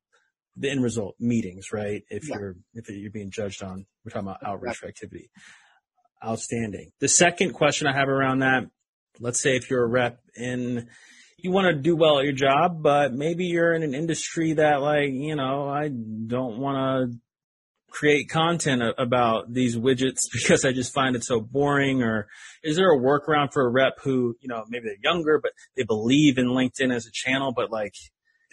the 0.56 0.70
end 0.70 0.84
result 0.84 1.16
meetings, 1.20 1.72
right? 1.72 2.04
If 2.10 2.30
yeah. 2.30 2.38
you're 2.38 2.56
if 2.74 2.90
you're 2.90 3.12
being 3.12 3.32
judged 3.32 3.64
on, 3.64 3.86
we're 4.04 4.12
talking 4.12 4.28
about 4.28 4.44
outreach 4.46 4.80
yeah. 4.82 4.90
activity. 4.90 5.30
Outstanding. 6.24 6.92
The 7.00 7.10
second 7.10 7.54
question 7.54 7.88
I 7.88 7.94
have 7.94 8.08
around 8.08 8.40
that, 8.40 8.64
let's 9.20 9.42
say 9.42 9.56
if 9.56 9.70
you're 9.70 9.84
a 9.84 9.88
rep 9.88 10.20
and 10.38 10.88
you 11.38 11.52
want 11.52 11.68
to 11.68 11.82
do 11.82 11.96
well 11.96 12.20
at 12.20 12.24
your 12.24 12.34
job, 12.34 12.82
but 12.82 13.14
maybe 13.14 13.46
you're 13.46 13.74
in 13.74 13.84
an 13.84 13.94
industry 13.94 14.54
that 14.54 14.82
like, 14.82 15.12
you 15.12 15.36
know, 15.36 15.68
I 15.68 15.90
don't 15.90 16.60
want 16.60 17.12
to 17.12 17.20
create 17.90 18.30
content 18.30 18.82
about 18.98 19.54
these 19.54 19.78
widgets 19.78 20.22
because 20.34 20.66
I 20.66 20.72
just 20.72 20.94
find 20.94 21.16
it 21.16 21.24
so 21.24 21.42
boring 21.42 22.02
or 22.02 22.28
is 22.64 22.78
there 22.78 22.92
a 22.92 22.98
workaround 22.98 23.52
for 23.52 23.66
a 23.66 23.70
rep 23.70 24.00
who, 24.02 24.36
you 24.40 24.48
know, 24.48 24.64
maybe 24.70 24.86
they're 24.86 25.12
younger, 25.12 25.40
but 25.42 25.52
they 25.76 25.84
believe 25.84 26.38
in 26.38 26.48
LinkedIn 26.48 26.94
as 26.94 27.06
a 27.06 27.12
channel, 27.12 27.54
but 27.54 27.70
like 27.70 27.94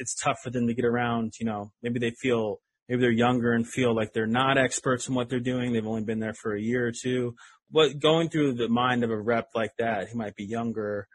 it's 0.01 0.15
tough 0.15 0.39
for 0.43 0.51
them 0.51 0.67
to 0.67 0.75
get 0.75 0.85
around. 0.85 1.35
You 1.39 1.47
know, 1.47 1.73
maybe 1.83 2.01
they 2.01 2.11
feel 2.11 2.61
maybe 2.89 3.03
they're 3.03 3.11
younger 3.11 3.53
and 3.53 3.67
feel 3.67 3.95
like 3.95 4.13
they're 4.13 4.27
not 4.27 4.59
experts 4.59 5.09
in 5.09 5.15
what 5.15 5.29
they're 5.29 5.39
doing. 5.39 5.73
They've 5.73 5.87
only 5.87 6.03
been 6.03 6.19
there 6.19 6.35
for 6.35 6.55
a 6.55 6.61
year 6.61 6.87
or 6.87 6.93
two. 6.93 7.35
What 7.71 8.01
going 8.01 8.31
through 8.31 8.55
the 8.55 8.69
mind 8.69 9.05
of 9.05 9.11
a 9.11 9.21
rep 9.21 9.51
like 9.55 9.73
that 9.79 10.09
who 10.09 10.19
might 10.19 10.35
be 10.35 10.45
younger, 10.45 11.07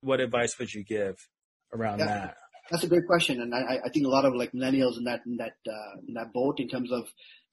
what 0.00 0.20
advice 0.20 0.58
would 0.58 0.72
you 0.74 0.82
give 0.82 1.16
around 1.72 2.00
yeah, 2.00 2.06
that? 2.06 2.36
That's 2.70 2.84
a 2.84 2.88
great 2.88 3.06
question, 3.06 3.40
and 3.40 3.54
I, 3.54 3.78
I 3.84 3.88
think 3.90 4.06
a 4.06 4.08
lot 4.08 4.24
of 4.24 4.34
like 4.34 4.52
millennials 4.52 4.96
in 4.96 5.04
that 5.04 5.20
in 5.26 5.36
that 5.36 5.52
uh, 5.68 6.00
in 6.06 6.14
that 6.14 6.32
boat 6.32 6.58
in 6.58 6.68
terms 6.68 6.90
of 6.90 7.04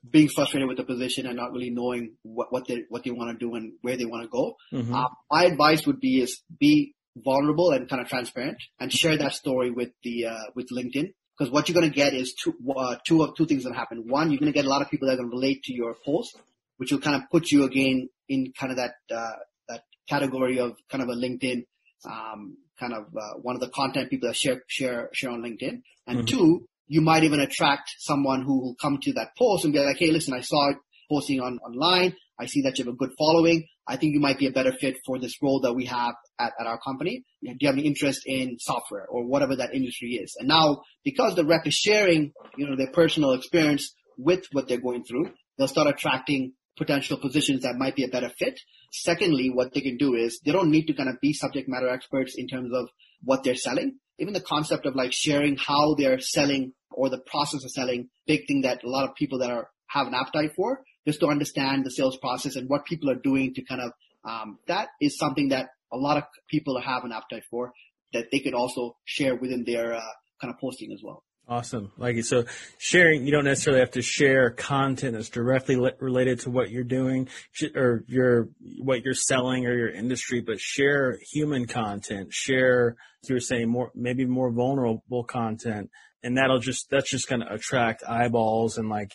being 0.09 0.29
frustrated 0.29 0.67
with 0.67 0.77
the 0.77 0.83
position 0.83 1.25
and 1.25 1.35
not 1.35 1.51
really 1.51 1.69
knowing 1.69 2.15
what, 2.23 2.51
what 2.51 2.67
they 2.67 2.83
what 2.89 3.03
they 3.03 3.11
want 3.11 3.37
to 3.37 3.45
do 3.45 3.55
and 3.55 3.73
where 3.81 3.97
they 3.97 4.05
want 4.05 4.23
to 4.23 4.29
go. 4.29 4.55
Mm-hmm. 4.73 4.93
Uh, 4.93 5.07
my 5.29 5.45
advice 5.45 5.85
would 5.85 5.99
be 5.99 6.21
is 6.21 6.41
be 6.59 6.93
vulnerable 7.23 7.71
and 7.71 7.89
kind 7.89 8.01
of 8.01 8.07
transparent 8.07 8.57
and 8.79 8.91
share 8.91 9.17
that 9.17 9.33
story 9.33 9.71
with 9.71 9.89
the 10.03 10.25
uh, 10.25 10.45
with 10.55 10.69
LinkedIn. 10.69 11.13
Because 11.37 11.51
what 11.51 11.69
you're 11.69 11.79
going 11.79 11.91
to 11.91 11.95
get 11.95 12.13
is 12.13 12.33
two 12.33 12.53
uh, 12.75 12.97
two 13.07 13.23
of 13.23 13.35
two 13.35 13.45
things 13.45 13.63
that 13.63 13.75
happen. 13.75 14.05
One, 14.07 14.31
you're 14.31 14.39
going 14.39 14.51
to 14.51 14.57
get 14.57 14.65
a 14.65 14.69
lot 14.69 14.81
of 14.81 14.89
people 14.89 15.07
that 15.07 15.15
are 15.15 15.17
going 15.17 15.29
to 15.29 15.35
relate 15.35 15.63
to 15.63 15.73
your 15.73 15.95
post, 16.05 16.35
which 16.77 16.91
will 16.91 16.99
kind 16.99 17.15
of 17.15 17.29
put 17.31 17.51
you 17.51 17.63
again 17.63 18.09
in 18.27 18.53
kind 18.59 18.71
of 18.71 18.77
that 18.77 18.95
uh, 19.13 19.37
that 19.69 19.83
category 20.09 20.59
of 20.59 20.75
kind 20.89 21.03
of 21.03 21.09
a 21.09 21.13
LinkedIn 21.13 21.65
um, 22.09 22.57
kind 22.79 22.93
of 22.93 23.05
uh, 23.15 23.39
one 23.41 23.55
of 23.55 23.61
the 23.61 23.69
content 23.69 24.09
people 24.09 24.29
that 24.29 24.35
share 24.35 24.63
share 24.67 25.09
share 25.13 25.31
on 25.31 25.41
LinkedIn. 25.41 25.81
And 26.07 26.19
mm-hmm. 26.19 26.25
two, 26.25 26.67
you 26.87 27.01
might 27.01 27.23
even 27.23 27.39
attract 27.39 27.91
someone 27.99 28.43
who 28.43 28.61
will 28.61 28.75
come 28.81 28.99
to 29.01 29.13
that 29.13 29.35
post 29.37 29.63
and 29.63 29.73
be 29.73 29.79
like, 29.79 29.97
"Hey, 29.97 30.11
listen, 30.11 30.33
I 30.33 30.41
saw 30.41 30.71
it 30.71 30.77
posting 31.09 31.39
on 31.39 31.59
online. 31.59 32.15
I 32.39 32.45
see 32.45 32.61
that 32.61 32.77
you 32.77 32.85
have 32.85 32.93
a 32.93 32.97
good 32.97 33.11
following. 33.17 33.67
I 33.87 33.95
think 33.95 34.13
you 34.13 34.19
might 34.19 34.37
be 34.37 34.47
a 34.47 34.51
better 34.51 34.73
fit 34.73 34.97
for 35.05 35.17
this 35.17 35.41
role 35.41 35.61
that 35.61 35.73
we 35.73 35.85
have 35.85 36.15
at, 36.39 36.53
at 36.59 36.67
our 36.67 36.79
company. 36.79 37.23
Do 37.41 37.55
you 37.59 37.67
have 37.67 37.75
any 37.75 37.87
interest 37.87 38.23
in 38.25 38.57
software 38.59 39.05
or 39.07 39.25
whatever 39.25 39.55
that 39.55 39.73
industry 39.73 40.19
is? 40.21 40.35
And 40.37 40.47
now, 40.47 40.81
because 41.03 41.35
the 41.35 41.45
rep 41.45 41.65
is 41.65 41.75
sharing, 41.75 42.33
you 42.57 42.67
know, 42.67 42.75
their 42.75 42.91
personal 42.91 43.31
experience 43.31 43.93
with 44.17 44.45
what 44.51 44.67
they're 44.67 44.81
going 44.81 45.03
through, 45.05 45.31
they'll 45.57 45.67
start 45.67 45.87
attracting 45.87 46.53
potential 46.77 47.17
positions 47.17 47.63
that 47.63 47.75
might 47.77 47.95
be 47.95 48.03
a 48.03 48.09
better 48.09 48.29
fit. 48.37 48.59
Secondly, 48.91 49.49
what 49.49 49.73
they 49.73 49.81
can 49.81 49.97
do 49.97 50.15
is 50.15 50.39
they 50.45 50.51
don't 50.51 50.69
need 50.69 50.85
to 50.87 50.93
kind 50.93 51.09
of 51.09 51.19
be 51.21 51.33
subject 51.33 51.67
matter 51.67 51.89
experts 51.89 52.35
in 52.37 52.47
terms 52.47 52.71
of 52.73 52.89
what 53.23 53.43
they're 53.43 53.55
selling. 53.55 53.97
Even 54.19 54.33
the 54.33 54.41
concept 54.41 54.85
of 54.85 54.95
like 54.95 55.13
sharing 55.13 55.57
how 55.57 55.95
they're 55.95 56.19
selling 56.19 56.73
or 56.91 57.09
the 57.09 57.19
process 57.19 57.63
of 57.63 57.71
selling, 57.71 58.09
big 58.25 58.47
thing 58.47 58.61
that 58.61 58.83
a 58.83 58.89
lot 58.89 59.07
of 59.07 59.15
people 59.15 59.39
that 59.39 59.51
are 59.51 59.69
have 59.87 60.07
an 60.07 60.13
appetite 60.13 60.51
for 60.55 60.81
just 61.07 61.21
to 61.21 61.27
understand 61.27 61.85
the 61.85 61.91
sales 61.91 62.17
process 62.17 62.55
and 62.57 62.69
what 62.69 62.85
people 62.85 63.09
are 63.09 63.15
doing 63.15 63.53
to 63.53 63.63
kind 63.63 63.81
of 63.81 63.91
um, 64.27 64.59
that 64.67 64.89
is 64.99 65.17
something 65.17 65.49
that 65.49 65.69
a 65.91 65.97
lot 65.97 66.17
of 66.17 66.23
people 66.49 66.79
have 66.81 67.05
an 67.05 67.13
appetite 67.13 67.43
for 67.49 67.71
that 68.13 68.25
they 68.31 68.39
could 68.39 68.53
also 68.53 68.97
share 69.05 69.35
within 69.35 69.63
their 69.65 69.95
uh, 69.95 70.01
kind 70.41 70.53
of 70.53 70.59
posting 70.59 70.91
as 70.91 71.01
well. 71.03 71.23
Awesome. 71.49 71.93
Like 71.97 72.21
so 72.25 72.43
sharing, 72.77 73.25
you 73.25 73.31
don't 73.31 73.45
necessarily 73.45 73.79
have 73.79 73.91
to 73.91 74.01
share 74.01 74.49
content 74.49 75.13
that's 75.13 75.29
directly 75.29 75.77
related 75.99 76.41
to 76.41 76.49
what 76.49 76.69
you're 76.71 76.83
doing 76.83 77.29
or 77.73 78.03
your, 78.07 78.49
what 78.79 79.05
you're 79.05 79.13
selling 79.13 79.65
or 79.65 79.73
your 79.73 79.89
industry, 79.89 80.41
but 80.41 80.59
share 80.59 81.17
human 81.31 81.65
content, 81.65 82.33
share, 82.33 82.97
you're 83.29 83.39
saying 83.39 83.69
more, 83.69 83.91
maybe 83.95 84.25
more 84.25 84.51
vulnerable 84.51 85.23
content. 85.23 85.89
And 86.21 86.37
that'll 86.37 86.59
just, 86.59 86.89
that's 86.89 87.09
just 87.09 87.29
going 87.29 87.41
to 87.41 87.53
attract 87.53 88.03
eyeballs 88.05 88.77
and 88.77 88.89
like, 88.89 89.13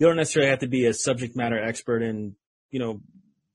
you 0.00 0.06
don't 0.06 0.16
necessarily 0.16 0.50
have 0.50 0.58
to 0.60 0.66
be 0.66 0.86
a 0.86 0.94
subject 0.94 1.36
matter 1.36 1.62
expert 1.62 2.02
in, 2.02 2.34
you 2.70 2.80
know, 2.80 3.00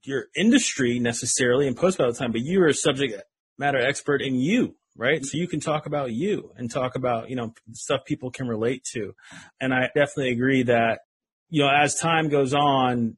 your 0.02 0.26
industry 0.34 0.98
necessarily 0.98 1.66
in 1.66 1.74
post 1.74 1.98
by 1.98 2.06
the 2.06 2.12
time, 2.14 2.32
but 2.32 2.40
you 2.40 2.62
are 2.62 2.68
a 2.68 2.74
subject 2.74 3.22
matter 3.58 3.78
expert 3.78 4.22
in 4.22 4.36
you 4.36 4.76
right? 4.96 5.24
So 5.24 5.38
you 5.38 5.46
can 5.46 5.60
talk 5.60 5.86
about 5.86 6.12
you 6.12 6.52
and 6.56 6.70
talk 6.70 6.96
about, 6.96 7.28
you 7.30 7.36
know, 7.36 7.52
stuff 7.72 8.04
people 8.04 8.30
can 8.30 8.48
relate 8.48 8.84
to. 8.94 9.14
And 9.60 9.74
I 9.74 9.88
definitely 9.94 10.32
agree 10.32 10.62
that, 10.64 11.00
you 11.48 11.62
know, 11.62 11.70
as 11.70 11.94
time 11.96 12.28
goes 12.28 12.54
on, 12.54 13.16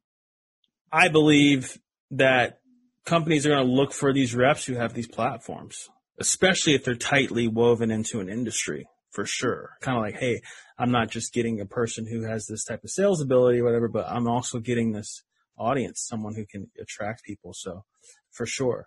I 0.93 1.09
believe 1.09 1.79
that 2.11 2.61
companies 3.05 3.47
are 3.47 3.51
going 3.51 3.67
to 3.67 3.73
look 3.73 3.93
for 3.93 4.13
these 4.13 4.35
reps 4.35 4.67
who 4.67 4.75
have 4.75 4.95
these 4.95 5.09
platforms, 5.09 5.89
especially 6.19 6.75
if 6.75 6.85
they're 6.85 6.95
tightly 6.95 7.49
woven 7.49 7.91
into 7.91 8.21
an 8.21 8.29
industry 8.29 8.87
for 9.11 9.25
sure. 9.25 9.71
Kind 9.81 9.97
of 9.97 10.03
like, 10.03 10.19
hey, 10.19 10.41
I'm 10.79 10.91
not 10.91 11.11
just 11.11 11.33
getting 11.33 11.61
a 11.61 11.67
person 11.67 12.07
who 12.07 12.23
has 12.23 12.47
this 12.47 12.65
type 12.65 12.85
of 12.85 12.91
sales 12.91 13.21
ability 13.21 13.61
or 13.61 13.65
whatever, 13.65 13.89
but 13.89 14.07
I'm 14.09 14.29
also 14.29 14.59
getting 14.59 14.93
this 14.93 15.23
audience, 15.59 16.05
someone 16.07 16.35
who 16.35 16.47
can 16.47 16.71
attract 16.81 17.25
people. 17.25 17.53
So 17.55 17.85
for 18.31 18.47
sure. 18.47 18.87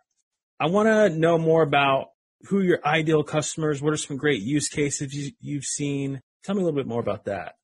I 0.60 0.67
want 0.67 0.88
to 0.88 1.10
know 1.10 1.38
more 1.38 1.63
about 1.63 2.10
who 2.47 2.62
your 2.62 2.79
ideal 2.86 3.23
customers? 3.23 3.81
What 3.81 3.93
are 3.93 3.97
some 3.97 4.17
great 4.17 4.41
use 4.41 4.69
cases 4.69 5.34
you, 5.39 5.55
have 5.55 5.63
seen? 5.63 6.21
Tell 6.43 6.55
me 6.55 6.62
a 6.62 6.65
little 6.65 6.79
bit 6.79 6.88
more 6.88 6.99
about 6.99 7.25
that. 7.25 7.55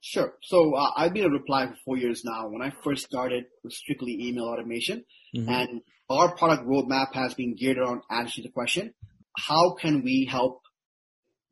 Sure. 0.00 0.34
So 0.42 0.74
uh, 0.74 0.90
I've 0.96 1.14
been 1.14 1.24
a 1.24 1.30
Reply 1.30 1.66
for 1.66 1.76
four 1.84 1.96
years 1.96 2.22
now. 2.24 2.48
When 2.48 2.60
I 2.60 2.72
first 2.82 3.04
started, 3.04 3.44
it 3.44 3.50
was 3.62 3.76
strictly 3.76 4.28
email 4.28 4.44
automation, 4.44 5.04
mm-hmm. 5.34 5.48
and 5.48 5.80
our 6.10 6.34
product 6.36 6.66
roadmap 6.68 7.14
has 7.14 7.32
been 7.34 7.56
geared 7.56 7.78
around 7.78 8.02
answering 8.10 8.44
the 8.44 8.52
question: 8.52 8.92
How 9.38 9.74
can 9.74 10.02
we 10.02 10.28
help 10.30 10.60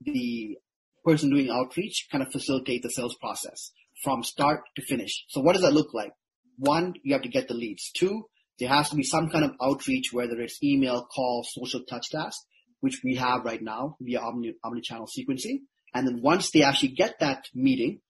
the 0.05 0.59
person 1.05 1.31
doing 1.31 1.51
outreach 1.51 2.09
kind 2.11 2.23
of 2.23 2.33
facilitate 2.33 2.83
the 2.83 2.91
sales 2.91 3.17
process 3.17 3.73
from 4.03 4.23
start 4.23 4.62
to 4.77 4.83
finish? 4.83 5.25
So 5.29 5.41
what 5.41 5.55
does 5.55 5.62
that 5.62 5.73
look 5.73 5.93
like? 5.95 6.12
One, 6.59 6.95
you 7.03 7.15
have 7.15 7.23
to 7.23 7.29
get 7.29 7.49
the 7.49 7.55
leads. 7.55 7.91
Two, 7.93 8.27
there 8.59 8.69
has 8.69 8.91
to 8.91 8.97
be 8.97 9.03
some 9.03 9.31
kind 9.31 9.45
of 9.45 9.53
outreach, 9.62 10.12
whether 10.12 10.41
it's 10.41 10.62
email, 10.62 11.05
call, 11.05 11.45
social 11.49 11.83
touch 11.88 12.11
tasks 12.11 12.45
which 12.83 13.01
we 13.05 13.15
have 13.15 13.45
right 13.45 13.62
now 13.62 13.97
via 14.01 14.21
omni, 14.21 14.55
omni-channel 14.62 15.07
sequencing. 15.07 15.61
And 15.95 16.07
then 16.07 16.21
once 16.21 16.51
they 16.51 16.62
actually 16.62 16.91
get 16.91 17.21
that 17.21 17.45
meeting, 17.55 18.01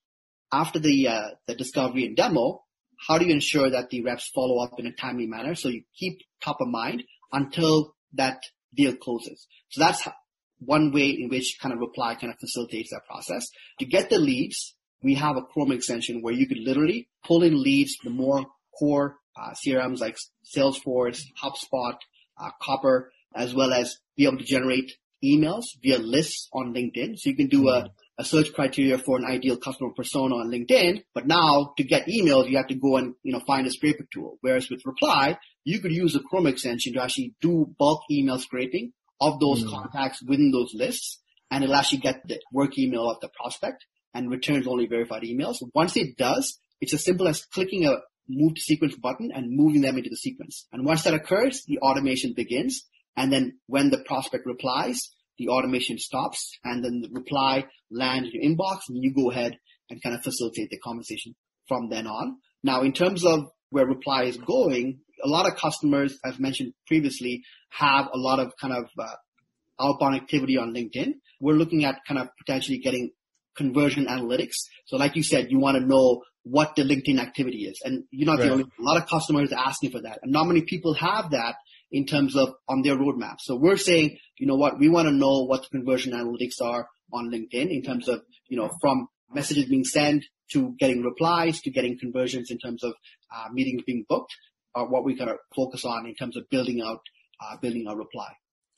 after 0.50 0.78
the, 0.78 1.08
uh, 1.08 1.28
the 1.46 1.54
discovery 1.54 2.06
and 2.06 2.16
demo, 2.16 2.62
how 3.06 3.18
do 3.18 3.26
you 3.26 3.34
ensure 3.34 3.70
that 3.70 3.90
the 3.90 4.02
reps 4.02 4.30
follow 4.34 4.64
up 4.64 4.80
in 4.80 4.86
a 4.86 4.92
timely 4.92 5.26
manner 5.26 5.54
so 5.54 5.68
you 5.68 5.82
keep 5.98 6.20
top 6.42 6.56
of 6.60 6.68
mind 6.68 7.04
until 7.32 7.94
that 8.14 8.42
deal 8.74 8.96
closes? 8.96 9.46
So 9.68 9.80
that's 9.80 10.08
one 10.64 10.92
way 10.92 11.10
in 11.10 11.28
which 11.28 11.58
kind 11.60 11.72
of 11.72 11.80
reply 11.80 12.14
kind 12.14 12.32
of 12.32 12.38
facilitates 12.38 12.90
that 12.90 13.06
process. 13.06 13.46
To 13.80 13.86
get 13.86 14.10
the 14.10 14.18
leads, 14.18 14.74
we 15.02 15.14
have 15.14 15.36
a 15.36 15.42
Chrome 15.42 15.72
extension 15.72 16.22
where 16.22 16.34
you 16.34 16.46
could 16.46 16.58
literally 16.58 17.08
pull 17.24 17.42
in 17.42 17.62
leads 17.62 17.96
the 18.04 18.10
more 18.10 18.46
core 18.78 19.16
uh, 19.36 19.50
CRMs 19.50 20.00
like 20.00 20.16
Salesforce, 20.56 21.22
HubSpot, 21.42 21.96
uh, 22.40 22.50
Copper, 22.60 23.10
as 23.34 23.54
well 23.54 23.72
as 23.72 23.98
be 24.16 24.26
able 24.26 24.38
to 24.38 24.44
generate 24.44 24.92
emails 25.24 25.64
via 25.82 25.98
lists 25.98 26.48
on 26.52 26.74
LinkedIn. 26.74 27.18
So 27.18 27.30
you 27.30 27.36
can 27.36 27.48
do 27.48 27.68
a, 27.68 27.90
a 28.18 28.24
search 28.24 28.52
criteria 28.52 28.98
for 28.98 29.16
an 29.16 29.24
ideal 29.24 29.56
customer 29.56 29.90
persona 29.96 30.34
on 30.36 30.50
LinkedIn. 30.50 31.04
But 31.14 31.26
now 31.26 31.72
to 31.76 31.84
get 31.84 32.06
emails, 32.06 32.48
you 32.48 32.56
have 32.56 32.68
to 32.68 32.74
go 32.74 32.96
and, 32.96 33.14
you 33.22 33.32
know, 33.32 33.40
find 33.40 33.66
a 33.66 33.70
scraper 33.70 34.06
tool. 34.12 34.38
Whereas 34.40 34.68
with 34.68 34.84
Reply, 34.84 35.38
you 35.64 35.80
could 35.80 35.92
use 35.92 36.14
a 36.16 36.20
Chrome 36.20 36.46
extension 36.46 36.94
to 36.94 37.02
actually 37.02 37.34
do 37.40 37.72
bulk 37.78 38.02
email 38.10 38.38
scraping 38.38 38.92
of 39.22 39.40
those 39.40 39.64
mm. 39.64 39.70
contacts 39.70 40.22
within 40.22 40.50
those 40.50 40.74
lists. 40.74 41.20
And 41.50 41.64
it'll 41.64 41.76
actually 41.76 41.98
get 41.98 42.26
the 42.26 42.40
work 42.52 42.78
email 42.78 43.10
of 43.10 43.20
the 43.20 43.28
prospect 43.28 43.86
and 44.14 44.30
returns 44.30 44.66
only 44.66 44.86
verified 44.86 45.22
emails. 45.22 45.56
Once 45.74 45.96
it 45.96 46.16
does, 46.16 46.58
it's 46.80 46.94
as 46.94 47.04
simple 47.04 47.28
as 47.28 47.44
clicking 47.44 47.86
a 47.86 47.96
move 48.28 48.54
to 48.54 48.60
sequence 48.60 48.96
button 48.96 49.30
and 49.34 49.50
moving 49.50 49.82
them 49.82 49.96
into 49.96 50.10
the 50.10 50.16
sequence. 50.16 50.66
And 50.72 50.84
once 50.84 51.04
that 51.04 51.14
occurs, 51.14 51.64
the 51.66 51.78
automation 51.78 52.32
begins 52.34 52.84
and 53.16 53.32
then 53.32 53.58
when 53.66 53.90
the 53.90 54.02
prospect 54.06 54.46
replies, 54.46 55.10
the 55.38 55.48
automation 55.48 55.98
stops 55.98 56.58
and 56.64 56.84
then 56.84 57.00
the 57.00 57.08
reply 57.10 57.66
lands 57.90 58.30
in 58.32 58.40
your 58.40 58.50
inbox 58.50 58.80
and 58.88 59.02
you 59.02 59.12
go 59.14 59.30
ahead 59.30 59.58
and 59.90 60.02
kind 60.02 60.14
of 60.14 60.22
facilitate 60.22 60.70
the 60.70 60.78
conversation 60.78 61.34
from 61.68 61.88
then 61.88 62.06
on. 62.06 62.38
Now, 62.62 62.82
in 62.82 62.92
terms 62.92 63.24
of 63.24 63.50
where 63.70 63.86
reply 63.86 64.24
is 64.24 64.36
going, 64.36 65.00
a 65.22 65.28
lot 65.28 65.46
of 65.46 65.56
customers, 65.56 66.18
as 66.24 66.38
mentioned 66.38 66.72
previously, 66.86 67.42
have 67.70 68.08
a 68.12 68.18
lot 68.18 68.38
of 68.38 68.52
kind 68.60 68.74
of 68.74 68.86
uh, 68.98 69.14
outbound 69.80 70.16
activity 70.16 70.56
on 70.58 70.74
LinkedIn. 70.74 71.14
We're 71.40 71.54
looking 71.54 71.84
at 71.84 72.00
kind 72.06 72.20
of 72.20 72.28
potentially 72.38 72.78
getting 72.78 73.12
conversion 73.56 74.06
analytics. 74.06 74.54
So 74.86 74.96
like 74.96 75.16
you 75.16 75.22
said, 75.22 75.50
you 75.50 75.58
want 75.58 75.76
to 75.78 75.84
know 75.84 76.22
what 76.44 76.74
the 76.74 76.82
LinkedIn 76.82 77.20
activity 77.20 77.64
is. 77.64 77.80
And 77.84 78.04
you're 78.10 78.26
not 78.26 78.38
right. 78.38 78.46
the 78.46 78.52
only, 78.52 78.64
a 78.64 78.82
lot 78.82 79.00
of 79.00 79.08
customers 79.08 79.52
are 79.52 79.66
asking 79.66 79.90
for 79.92 80.02
that. 80.02 80.20
And 80.22 80.32
not 80.32 80.46
many 80.46 80.62
people 80.62 80.94
have 80.94 81.30
that 81.30 81.56
in 81.90 82.06
terms 82.06 82.36
of 82.36 82.54
on 82.68 82.82
their 82.82 82.96
roadmap. 82.96 83.36
So 83.40 83.56
we're 83.56 83.76
saying, 83.76 84.18
you 84.38 84.46
know 84.46 84.56
what, 84.56 84.78
we 84.78 84.88
want 84.88 85.08
to 85.08 85.14
know 85.14 85.44
what 85.44 85.62
the 85.62 85.68
conversion 85.68 86.12
analytics 86.12 86.60
are 86.62 86.88
on 87.12 87.30
LinkedIn 87.30 87.70
in 87.70 87.82
terms 87.82 88.08
of, 88.08 88.22
you 88.48 88.56
know, 88.56 88.70
from 88.80 89.08
messages 89.30 89.66
being 89.66 89.84
sent 89.84 90.24
to 90.52 90.74
getting 90.78 91.02
replies 91.02 91.60
to 91.60 91.70
getting 91.70 91.98
conversions 91.98 92.50
in 92.50 92.58
terms 92.58 92.82
of 92.82 92.92
uh, 93.34 93.48
meetings 93.52 93.82
being 93.86 94.04
booked 94.08 94.34
are 94.74 94.88
what 94.88 95.04
we 95.04 95.14
gotta 95.14 95.36
focus 95.54 95.84
on 95.84 96.06
in 96.06 96.14
terms 96.14 96.36
of 96.36 96.48
building 96.50 96.80
out, 96.80 97.00
uh, 97.40 97.56
building 97.60 97.86
our 97.88 97.96
reply. 97.96 98.28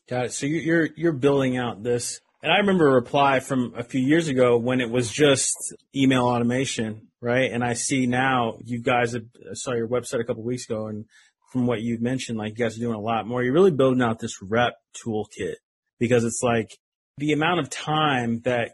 Got 0.09 0.27
it. 0.27 0.33
So 0.33 0.47
you're, 0.47 0.91
you're 0.97 1.13
building 1.13 1.57
out 1.57 1.83
this 1.83 2.21
and 2.45 2.53
I 2.53 2.59
remember 2.59 2.89
a 2.89 2.95
reply 2.95 3.41
from 3.41 3.73
a 3.75 3.83
few 3.83 4.03
years 4.03 4.29
ago 4.29 4.59
when 4.59 4.83
it 4.83 4.91
was 4.91 5.11
just 5.11 5.57
email 5.97 6.27
automation, 6.27 7.09
right? 7.23 7.51
And 7.51 7.65
I 7.65 7.73
see 7.73 8.05
now 8.05 8.59
you 8.63 8.83
guys 8.83 9.15
have, 9.15 9.23
I 9.51 9.55
saw 9.55 9.73
your 9.73 9.89
website 9.89 10.21
a 10.21 10.25
couple 10.25 10.43
weeks 10.43 10.67
ago 10.67 10.89
and 10.89 11.07
from 11.51 11.67
what 11.67 11.81
you've 11.81 12.03
mentioned, 12.03 12.37
like 12.37 12.59
you 12.59 12.63
guys 12.67 12.77
are 12.77 12.81
doing 12.81 12.97
a 12.97 13.01
lot 13.01 13.27
more. 13.27 13.43
You're 13.43 13.55
really 13.55 13.71
building 13.71 14.03
out 14.03 14.19
this 14.19 14.43
rep 14.43 14.75
toolkit 14.95 15.55
because 15.99 16.23
it's 16.23 16.43
like 16.43 16.77
the 17.17 17.33
amount 17.33 17.61
of 17.61 17.71
time 17.71 18.41
that 18.41 18.73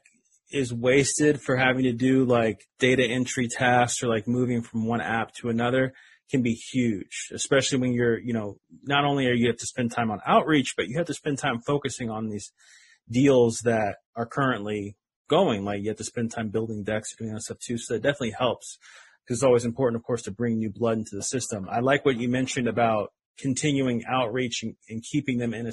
is 0.51 0.75
wasted 0.75 1.41
for 1.41 1.57
having 1.57 1.85
to 1.85 1.93
do 1.93 2.25
like 2.25 2.67
data 2.81 3.05
entry 3.05 3.47
tasks 3.47 4.03
or 4.03 4.09
like 4.09 4.27
moving 4.27 4.63
from 4.63 4.85
one 4.85 5.01
app 5.01 5.33
to 5.35 5.49
another 5.49 5.93
can 6.31 6.43
be 6.43 6.55
huge, 6.55 7.29
especially 7.33 7.79
when 7.79 7.93
you're, 7.93 8.19
you 8.19 8.33
know, 8.33 8.57
not 8.83 9.05
only 9.05 9.27
are 9.27 9.35
you 9.35 9.49
have 9.49 9.59
to 9.59 9.67
spend 9.67 9.93
time 9.93 10.11
on 10.11 10.21
outreach, 10.27 10.75
but 10.77 10.89
you 10.89 10.97
have 10.97 11.07
to 11.07 11.15
spend 11.15 11.39
time 11.39 11.61
focusing 11.67 12.11
on 12.11 12.29
these 12.29 12.53
deals 13.11 13.61
that 13.65 13.97
are 14.17 14.27
currently 14.27 14.97
going. 15.29 15.65
Like 15.65 15.83
you 15.83 15.89
have 15.89 15.99
to 15.99 16.05
spend 16.05 16.31
time 16.31 16.49
building 16.49 16.85
decks, 16.85 17.15
doing 17.17 17.33
that 17.33 17.43
stuff 17.43 17.59
too. 17.59 17.79
So 17.79 17.95
that 17.95 18.03
definitely 18.03 18.35
helps 18.39 18.79
because 19.25 19.39
it's 19.39 19.45
always 19.45 19.65
important, 19.65 20.01
of 20.01 20.07
course, 20.07 20.23
to 20.23 20.31
bring 20.31 20.59
new 20.59 20.71
blood 20.71 20.99
into 20.99 21.17
the 21.17 21.23
system. 21.23 21.69
I 21.71 21.81
like 21.81 22.05
what 22.05 22.19
you 22.19 22.29
mentioned 22.29 22.69
about 22.69 23.13
continuing 23.39 24.05
outreach 24.09 24.63
and, 24.63 24.75
and 24.89 25.03
keeping 25.03 25.39
them 25.39 25.55
in 25.55 25.67
a, 25.67 25.73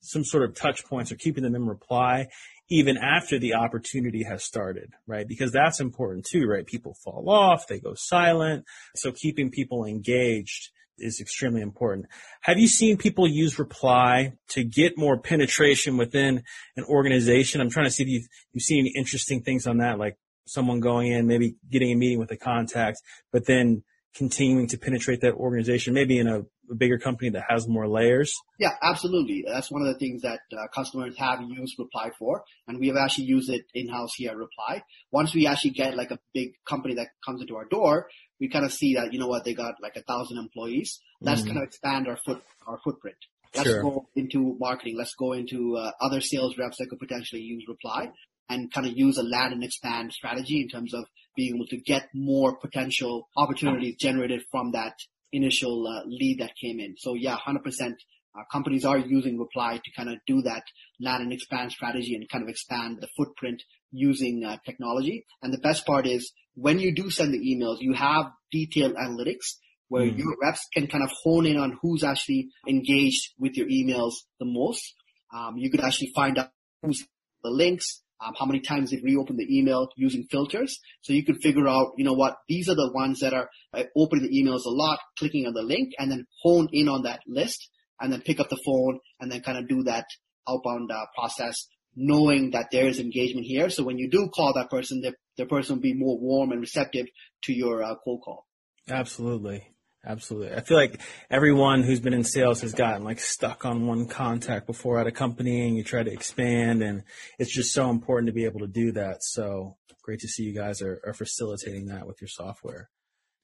some 0.00 0.24
sort 0.24 0.44
of 0.44 0.54
touch 0.54 0.84
points 0.84 1.10
or 1.10 1.16
keeping 1.16 1.42
them 1.42 1.54
in 1.54 1.66
reply 1.66 2.28
even 2.70 2.96
after 2.96 3.38
the 3.38 3.54
opportunity 3.54 4.22
has 4.22 4.42
started, 4.42 4.92
right? 5.06 5.28
Because 5.28 5.52
that's 5.52 5.80
important 5.80 6.24
too, 6.24 6.46
right? 6.46 6.66
People 6.66 6.96
fall 7.04 7.28
off, 7.28 7.66
they 7.66 7.78
go 7.78 7.94
silent. 7.94 8.64
So 8.96 9.12
keeping 9.12 9.50
people 9.50 9.84
engaged 9.84 10.70
is 10.98 11.20
extremely 11.20 11.60
important. 11.60 12.06
Have 12.42 12.58
you 12.58 12.68
seen 12.68 12.96
people 12.96 13.28
use 13.28 13.58
reply 13.58 14.34
to 14.50 14.64
get 14.64 14.96
more 14.96 15.18
penetration 15.18 15.96
within 15.96 16.42
an 16.76 16.84
organization? 16.84 17.60
I'm 17.60 17.70
trying 17.70 17.86
to 17.86 17.90
see 17.90 18.04
if 18.04 18.08
you've, 18.08 18.28
you've 18.52 18.62
seen 18.62 18.80
any 18.80 18.94
interesting 18.96 19.42
things 19.42 19.66
on 19.66 19.78
that, 19.78 19.98
like 19.98 20.16
someone 20.46 20.80
going 20.80 21.12
in, 21.12 21.26
maybe 21.26 21.56
getting 21.70 21.92
a 21.92 21.96
meeting 21.96 22.18
with 22.18 22.30
a 22.30 22.36
contact, 22.36 22.98
but 23.32 23.46
then 23.46 23.82
continuing 24.14 24.68
to 24.68 24.78
penetrate 24.78 25.20
that 25.22 25.34
organization, 25.34 25.92
maybe 25.92 26.18
in 26.18 26.28
a, 26.28 26.42
a 26.70 26.74
bigger 26.74 26.98
company 26.98 27.30
that 27.30 27.44
has 27.48 27.68
more 27.68 27.88
layers? 27.88 28.34
Yeah, 28.58 28.72
absolutely. 28.82 29.44
That's 29.46 29.70
one 29.70 29.82
of 29.82 29.88
the 29.88 29.98
things 29.98 30.22
that 30.22 30.40
uh, 30.52 30.66
customers 30.74 31.14
have 31.18 31.40
used 31.42 31.74
Reply 31.78 32.10
for, 32.18 32.44
and 32.66 32.78
we 32.78 32.88
have 32.88 32.96
actually 32.96 33.24
used 33.24 33.50
it 33.50 33.62
in-house 33.74 34.14
here 34.16 34.30
at 34.30 34.36
Reply. 34.36 34.82
Once 35.10 35.34
we 35.34 35.46
actually 35.46 35.70
get 35.70 35.96
like 35.96 36.10
a 36.10 36.18
big 36.32 36.52
company 36.68 36.94
that 36.94 37.08
comes 37.24 37.40
into 37.40 37.56
our 37.56 37.66
door, 37.66 38.08
we 38.40 38.48
kind 38.48 38.64
of 38.64 38.72
see 38.72 38.94
that, 38.94 39.12
you 39.12 39.18
know 39.18 39.28
what, 39.28 39.44
they 39.44 39.54
got 39.54 39.74
like 39.82 39.96
a 39.96 40.02
thousand 40.02 40.38
employees. 40.38 41.00
Let's 41.20 41.42
mm. 41.42 41.46
kind 41.46 41.58
of 41.58 41.64
expand 41.64 42.08
our 42.08 42.18
foot, 42.24 42.42
our 42.66 42.78
footprint. 42.84 43.16
Let's 43.54 43.68
sure. 43.68 43.82
go 43.82 44.08
into 44.16 44.56
marketing. 44.58 44.96
Let's 44.98 45.14
go 45.14 45.32
into 45.32 45.76
uh, 45.76 45.92
other 46.00 46.20
sales 46.20 46.58
reps 46.58 46.78
that 46.78 46.88
could 46.88 46.98
potentially 46.98 47.42
use 47.42 47.64
Reply 47.68 48.10
and 48.48 48.72
kind 48.72 48.86
of 48.86 48.92
use 48.96 49.16
a 49.16 49.22
land 49.22 49.52
and 49.52 49.64
expand 49.64 50.12
strategy 50.12 50.60
in 50.60 50.68
terms 50.68 50.92
of 50.92 51.04
being 51.36 51.54
able 51.54 51.66
to 51.66 51.76
get 51.78 52.08
more 52.14 52.56
potential 52.56 53.28
opportunities 53.36 53.96
generated 53.98 54.42
from 54.50 54.72
that 54.72 54.94
initial 55.34 55.86
uh, 55.86 56.02
lead 56.06 56.40
that 56.40 56.52
came 56.60 56.80
in. 56.80 56.94
So 56.98 57.14
yeah, 57.14 57.36
100%. 57.36 57.94
Uh, 58.36 58.42
companies 58.50 58.84
are 58.84 58.98
using 58.98 59.38
Reply 59.38 59.80
to 59.84 59.90
kind 59.96 60.08
of 60.08 60.16
do 60.26 60.42
that 60.42 60.64
land 61.00 61.22
and 61.22 61.32
expand 61.32 61.70
strategy 61.70 62.16
and 62.16 62.28
kind 62.28 62.42
of 62.42 62.48
expand 62.48 62.98
the 63.00 63.08
footprint 63.16 63.62
using 63.92 64.44
uh, 64.44 64.56
technology. 64.64 65.24
And 65.40 65.52
the 65.52 65.58
best 65.58 65.86
part 65.86 66.06
is 66.06 66.32
when 66.54 66.80
you 66.80 66.92
do 66.92 67.10
send 67.10 67.32
the 67.32 67.38
emails, 67.38 67.76
you 67.80 67.94
have 67.94 68.32
detailed 68.50 68.94
analytics 68.94 69.54
where 69.88 70.04
mm. 70.04 70.18
your 70.18 70.34
reps 70.42 70.66
can 70.72 70.88
kind 70.88 71.04
of 71.04 71.10
hone 71.22 71.46
in 71.46 71.56
on 71.56 71.78
who's 71.80 72.02
actually 72.02 72.48
engaged 72.68 73.32
with 73.38 73.56
your 73.56 73.68
emails 73.68 74.14
the 74.40 74.46
most. 74.46 74.94
Um, 75.32 75.56
you 75.56 75.70
could 75.70 75.84
actually 75.84 76.10
find 76.14 76.38
out 76.38 76.50
who's 76.82 77.06
the 77.42 77.50
links, 77.50 78.02
um, 78.24 78.34
how 78.38 78.46
many 78.46 78.60
times 78.60 78.90
they've 78.90 79.02
reopened 79.02 79.38
the 79.38 79.58
email 79.58 79.88
using 79.96 80.26
filters. 80.30 80.78
So 81.02 81.12
you 81.12 81.24
can 81.24 81.36
figure 81.36 81.68
out, 81.68 81.92
you 81.96 82.04
know 82.04 82.12
what, 82.12 82.36
these 82.48 82.68
are 82.68 82.74
the 82.74 82.92
ones 82.92 83.20
that 83.20 83.34
are 83.34 83.48
uh, 83.72 83.84
opening 83.96 84.28
the 84.28 84.42
emails 84.42 84.64
a 84.64 84.70
lot, 84.70 84.98
clicking 85.18 85.46
on 85.46 85.54
the 85.54 85.62
link, 85.62 85.92
and 85.98 86.10
then 86.10 86.26
hone 86.42 86.68
in 86.72 86.88
on 86.88 87.02
that 87.02 87.20
list, 87.26 87.70
and 88.00 88.12
then 88.12 88.22
pick 88.22 88.40
up 88.40 88.48
the 88.48 88.60
phone, 88.64 89.00
and 89.20 89.30
then 89.30 89.40
kind 89.42 89.58
of 89.58 89.68
do 89.68 89.82
that 89.84 90.06
outbound 90.48 90.90
uh, 90.90 91.06
process, 91.14 91.66
knowing 91.96 92.50
that 92.52 92.68
there 92.70 92.86
is 92.86 92.98
engagement 92.98 93.46
here. 93.46 93.70
So 93.70 93.84
when 93.84 93.98
you 93.98 94.10
do 94.10 94.28
call 94.34 94.52
that 94.54 94.70
person, 94.70 95.00
the, 95.00 95.14
the 95.36 95.46
person 95.46 95.76
will 95.76 95.82
be 95.82 95.94
more 95.94 96.18
warm 96.18 96.52
and 96.52 96.60
receptive 96.60 97.06
to 97.44 97.52
your 97.52 97.82
uh, 97.82 97.94
cold 98.04 98.22
call. 98.24 98.46
Absolutely. 98.88 99.73
Absolutely. 100.06 100.54
I 100.54 100.60
feel 100.60 100.76
like 100.76 101.00
everyone 101.30 101.82
who's 101.82 102.00
been 102.00 102.12
in 102.12 102.24
sales 102.24 102.60
has 102.60 102.74
gotten 102.74 103.04
like 103.04 103.20
stuck 103.20 103.64
on 103.64 103.86
one 103.86 104.06
contact 104.06 104.66
before 104.66 105.00
at 105.00 105.06
a 105.06 105.12
company 105.12 105.66
and 105.66 105.76
you 105.76 105.82
try 105.82 106.02
to 106.02 106.12
expand 106.12 106.82
and 106.82 107.04
it's 107.38 107.52
just 107.52 107.72
so 107.72 107.88
important 107.88 108.26
to 108.26 108.32
be 108.32 108.44
able 108.44 108.60
to 108.60 108.66
do 108.66 108.92
that. 108.92 109.24
So 109.24 109.76
great 110.02 110.20
to 110.20 110.28
see 110.28 110.42
you 110.42 110.54
guys 110.54 110.82
are, 110.82 111.00
are 111.06 111.14
facilitating 111.14 111.86
that 111.86 112.06
with 112.06 112.20
your 112.20 112.28
software. 112.28 112.90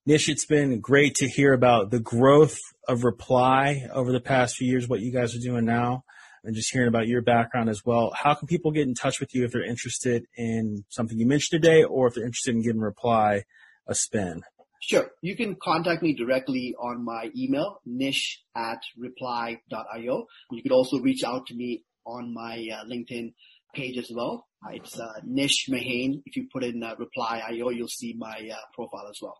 Nish, 0.05 0.29
it's 0.29 0.44
been 0.44 0.81
great 0.81 1.14
to 1.16 1.29
hear 1.29 1.53
about 1.53 1.90
the 1.90 2.01
growth 2.01 2.59
of 2.88 3.05
Reply 3.05 3.87
over 3.92 4.12
the 4.12 4.20
past 4.20 4.57
few 4.57 4.70
years, 4.70 4.88
what 4.88 5.01
you 5.01 5.12
guys 5.12 5.35
are 5.35 5.40
doing 5.40 5.64
now, 5.64 6.05
and 6.44 6.55
just 6.55 6.73
hearing 6.73 6.88
about 6.88 7.07
your 7.07 7.23
background 7.23 7.68
as 7.70 7.85
well. 7.85 8.12
How 8.14 8.35
can 8.35 8.49
people 8.49 8.70
get 8.70 8.87
in 8.87 8.94
touch 8.94 9.20
with 9.20 9.35
you 9.35 9.44
if 9.44 9.53
they're 9.53 9.64
interested 9.64 10.27
in 10.37 10.85
something 10.88 11.18
you 11.18 11.27
mentioned 11.27 11.62
today 11.62 11.85
or 11.85 12.07
if 12.07 12.14
they're 12.14 12.25
interested 12.25 12.55
in 12.55 12.62
giving 12.62 12.81
Reply 12.81 13.44
a 13.87 13.94
spin? 13.94 14.42
Sure. 14.81 15.11
You 15.21 15.37
can 15.37 15.57
contact 15.62 16.03
me 16.03 16.14
directly 16.14 16.75
on 16.81 17.05
my 17.05 17.31
email, 17.37 17.81
nish 17.85 18.43
at 18.57 18.81
reply.io. 18.97 20.27
You 20.51 20.62
could 20.62 20.73
also 20.73 20.99
reach 20.99 21.23
out 21.23 21.47
to 21.49 21.55
me 21.55 21.85
on 22.07 22.33
my 22.33 22.66
uh, 22.73 22.85
LinkedIn 22.87 23.35
page 23.75 23.99
as 23.99 24.11
well. 24.14 24.49
Uh, 24.66 24.73
it's 24.73 24.99
uh, 24.99 25.21
Nish 25.25 25.69
Mahane. 25.69 26.23
If 26.25 26.37
you 26.37 26.49
put 26.51 26.64
in 26.64 26.83
uh, 26.83 26.95
reply.io, 26.99 27.69
you'll 27.71 27.88
see 27.88 28.14
my 28.19 28.49
uh, 28.53 28.57
profile 28.75 29.07
as 29.11 29.19
well. 29.21 29.37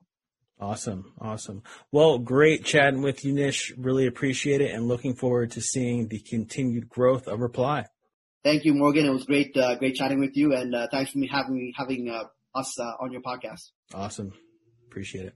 Awesome. 0.61 1.15
Awesome. 1.19 1.63
Well, 1.91 2.19
great 2.19 2.67
chatting 2.67 3.01
with 3.01 3.25
you, 3.25 3.33
Nish. 3.33 3.73
Really 3.79 4.07
appreciate 4.07 4.61
it 4.61 4.73
and 4.73 4.89
looking 4.89 5.15
forward 5.15 5.53
to 5.53 5.63
seeing 5.63 6.09
the 6.09 6.21
continued 6.21 6.91
growth 6.91 7.27
of 7.27 7.41
Reply. 7.41 7.87
Thank 8.45 8.67
you, 8.67 8.75
Morgan. 8.75 9.07
It 9.07 9.11
was 9.11 9.25
great, 9.25 9.57
uh, 9.57 9.77
great 9.77 9.95
chatting 9.95 10.21
with 10.21 10.37
you 10.37 10.55
and 10.55 10.75
thanks 10.91 11.13
for 11.13 11.19
me 11.19 11.29
having, 11.33 11.73
having 11.75 12.11
us 12.55 12.79
on 12.79 13.11
your 13.11 13.23
podcast. 13.23 13.71
Awesome. 13.95 14.35
Appreciate 14.91 15.31
it. 15.31 15.35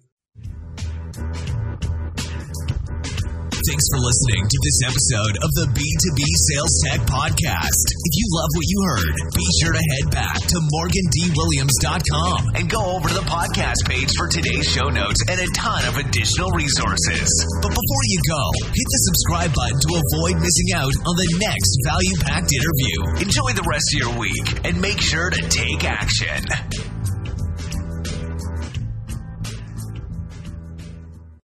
Thanks 3.64 3.87
for 3.87 4.03
listening 4.03 4.45
to 4.45 4.59
this 4.67 4.79
episode 4.83 5.35
of 5.40 5.51
the 5.57 5.71
B2B 5.73 6.21
Sales 6.27 6.75
Tech 6.85 7.01
Podcast. 7.07 7.87
If 7.87 8.12
you 8.19 8.27
love 8.35 8.51
what 8.51 8.67
you 8.67 8.79
heard, 8.83 9.14
be 9.31 9.47
sure 9.62 9.73
to 9.73 9.85
head 9.95 10.07
back 10.11 10.37
to 10.43 10.59
morgandwilliams.com 10.75 12.61
and 12.61 12.67
go 12.69 12.83
over 12.99 13.09
to 13.09 13.14
the 13.14 13.25
podcast 13.31 13.87
page 13.87 14.11
for 14.19 14.27
today's 14.27 14.67
show 14.67 14.90
notes 14.90 15.23
and 15.31 15.38
a 15.38 15.49
ton 15.55 15.87
of 15.87 15.97
additional 16.03 16.51
resources. 16.51 17.31
But 17.62 17.73
before 17.73 18.05
you 18.11 18.21
go, 18.27 18.45
hit 18.75 18.88
the 18.90 19.03
subscribe 19.09 19.55
button 19.55 19.81
to 19.81 20.03
avoid 20.03 20.43
missing 20.43 20.71
out 20.75 20.93
on 21.07 21.14
the 21.14 21.31
next 21.40 21.73
value 21.88 22.17
packed 22.27 22.51
interview. 22.51 23.23
Enjoy 23.23 23.51
the 23.55 23.64
rest 23.71 23.87
of 23.95 23.99
your 24.03 24.14
week 24.19 24.67
and 24.67 24.83
make 24.83 25.01
sure 25.01 25.31
to 25.31 25.40
take 25.49 25.87
action. 25.87 26.93